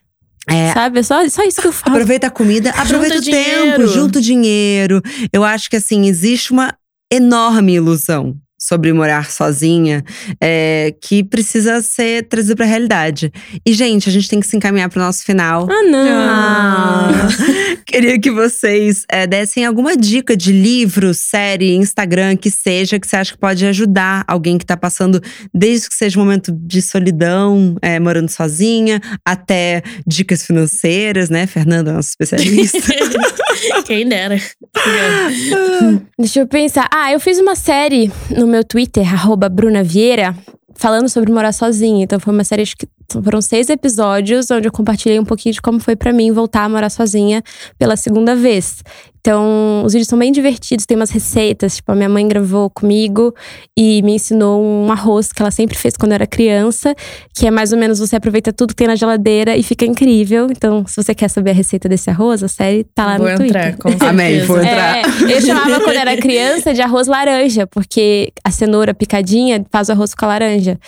[0.48, 0.72] É.
[0.74, 0.98] Sabe?
[0.98, 1.96] É só, só isso que eu falo.
[1.96, 3.78] aproveita a comida, aproveita o dinheiro.
[3.78, 5.00] tempo, junta o dinheiro.
[5.32, 6.74] Eu acho que assim, existe uma
[7.10, 10.02] enorme ilusão sobre morar sozinha
[10.40, 13.30] é, que precisa ser trazida pra realidade.
[13.64, 15.68] E, gente, a gente tem que se encaminhar pro nosso final.
[15.70, 16.08] Ah, não.
[16.08, 17.28] Ah,
[17.86, 23.16] queria que vocês é, dessem alguma dica de livro, série, Instagram, que seja, que você
[23.16, 25.20] acha que pode ajudar alguém que tá passando,
[25.52, 31.46] desde que seja um momento de solidão, é, morando sozinha, até dicas financeiras, né?
[31.46, 32.78] Fernanda, nossa especialista.
[33.84, 34.36] Quem dera.
[36.18, 36.88] Deixa eu pensar.
[36.92, 40.32] Ah, eu fiz uma série no meu Twitter, arroba Bruna Vieira,
[40.76, 42.04] falando sobre morar sozinha.
[42.04, 42.86] Então foi uma série, que
[43.24, 46.68] foram seis episódios, onde eu compartilhei um pouquinho de como foi pra mim voltar a
[46.68, 47.42] morar sozinha
[47.76, 48.84] pela segunda vez.
[49.26, 51.76] Então, os vídeos são bem divertidos, tem umas receitas.
[51.76, 53.34] Tipo, a minha mãe gravou comigo
[53.74, 56.94] e me ensinou um arroz que ela sempre fez quando eu era criança,
[57.34, 60.48] que é mais ou menos você aproveita tudo que tem na geladeira e fica incrível.
[60.50, 63.32] Então, se você quer saber a receita desse arroz, a série tá lá Vou no
[63.32, 63.78] entrar, Twitter.
[63.78, 64.10] com certeza.
[64.12, 64.98] Amém, vou entrar.
[64.98, 65.02] É,
[65.32, 70.14] eu chamava quando era criança de arroz laranja, porque a cenoura picadinha faz o arroz
[70.14, 70.78] com a laranja.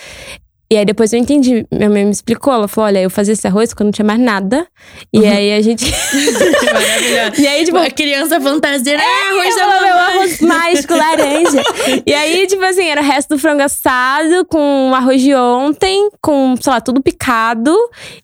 [0.69, 3.47] E aí depois eu entendi, minha mãe me explicou, ela falou: olha, eu fazia esse
[3.47, 4.67] arroz quando não tinha mais nada.
[5.13, 5.85] E aí a gente.
[5.85, 7.37] Maravilhoso.
[7.41, 11.63] e aí, tipo, a criança fantasia, é, arroz eu da falava, meu arroz mágico laranja.
[12.05, 16.55] e aí, tipo assim, era o resto do frango assado com arroz de ontem, com,
[16.59, 17.73] sei lá, tudo picado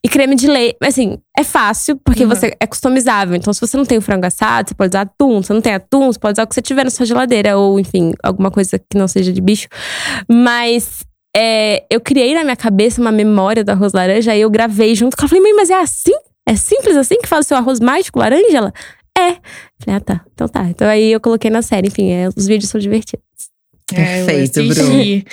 [0.04, 0.78] e creme de leite.
[0.84, 2.30] Assim, é fácil, porque Uhum.
[2.30, 3.36] você é customizável.
[3.36, 5.42] Então, se você não tem o frango assado, você pode usar atum.
[5.42, 7.58] Se você não tem atum, você pode usar o que você tiver na sua geladeira.
[7.58, 9.68] Ou, enfim, alguma coisa que não seja de bicho.
[10.30, 11.06] Mas.
[11.36, 15.18] É, eu criei na minha cabeça uma memória do arroz laranja, aí eu gravei junto
[15.18, 15.30] com ela.
[15.30, 16.14] Falei, mãe, mas é assim?
[16.46, 18.58] É simples assim que faz o seu arroz mágico laranja?
[18.58, 18.74] Ela,
[19.18, 19.38] é.
[19.80, 20.26] Falei, ah, tá.
[20.34, 20.64] Então tá.
[20.70, 21.88] Então aí eu coloquei na série.
[21.88, 23.24] Enfim, é, os vídeos são divertidos.
[23.94, 25.26] É, eu Perfeito, assisti.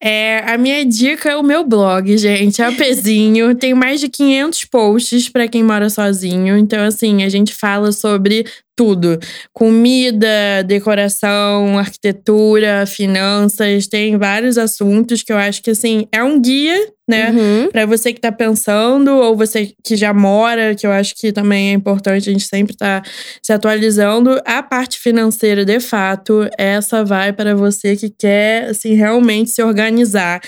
[0.00, 2.60] É, a minha dica é o meu blog, gente.
[2.60, 3.54] É o Pezinho.
[3.56, 6.56] Tem mais de 500 posts pra quem mora sozinho.
[6.56, 8.44] Então, assim, a gente fala sobre
[8.76, 9.18] tudo:
[9.52, 13.86] comida, decoração, arquitetura, finanças.
[13.86, 17.30] Tem vários assuntos que eu acho que, assim, é um guia, né?
[17.30, 17.70] Uhum.
[17.70, 21.70] Pra você que tá pensando, ou você que já mora, que eu acho que também
[21.70, 23.02] é importante a gente sempre tá
[23.42, 24.40] se atualizando.
[24.44, 30.40] A parte financeira, de fato, essa vai para você que quer, assim, realmente se organizar.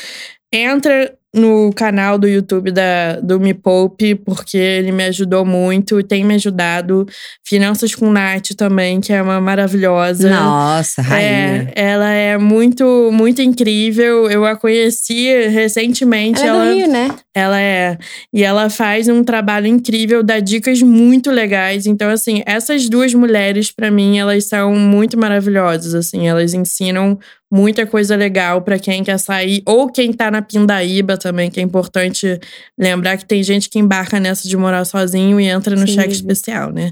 [0.52, 6.04] Entra no canal do YouTube da, do Me Poupe, porque ele me ajudou muito e
[6.04, 7.06] tem me ajudado.
[7.42, 10.30] Finanças com Nath também, que é uma maravilhosa.
[10.30, 11.72] Nossa, rainha.
[11.74, 14.30] É, ela é muito, muito incrível.
[14.30, 16.40] Eu a conheci recentemente.
[16.40, 17.10] Ela é do Rio, né?
[17.34, 17.98] Ela é.
[18.32, 21.84] E ela faz um trabalho incrível, dá dicas muito legais.
[21.84, 25.94] Então, assim, essas duas mulheres, para mim, elas são muito maravilhosas.
[25.94, 27.18] Assim, elas ensinam
[27.54, 31.62] muita coisa legal para quem quer sair, ou quem tá na Pindaíba também, que é
[31.62, 32.40] importante
[32.76, 35.94] lembrar que tem gente que embarca nessa de morar sozinho e entra no Sim.
[35.94, 36.90] cheque especial, né?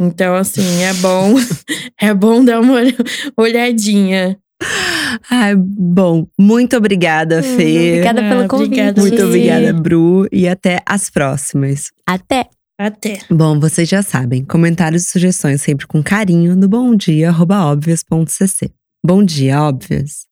[0.00, 1.34] Então, assim, é bom,
[2.00, 2.80] é bom dar uma
[3.36, 4.38] olhadinha.
[5.30, 7.90] Ai, bom, muito obrigada, Fê.
[7.90, 8.66] Obrigada pelo Ah, convite.
[8.68, 10.26] obrigada, Muito obrigada, Bru.
[10.32, 11.90] E até as próximas.
[12.06, 12.46] Até!
[12.80, 13.18] Até.
[13.30, 18.70] Bom, vocês já sabem, comentários e sugestões sempre com carinho no bomdia.óbvias.cc.
[19.04, 20.31] Bom dia, óbvias!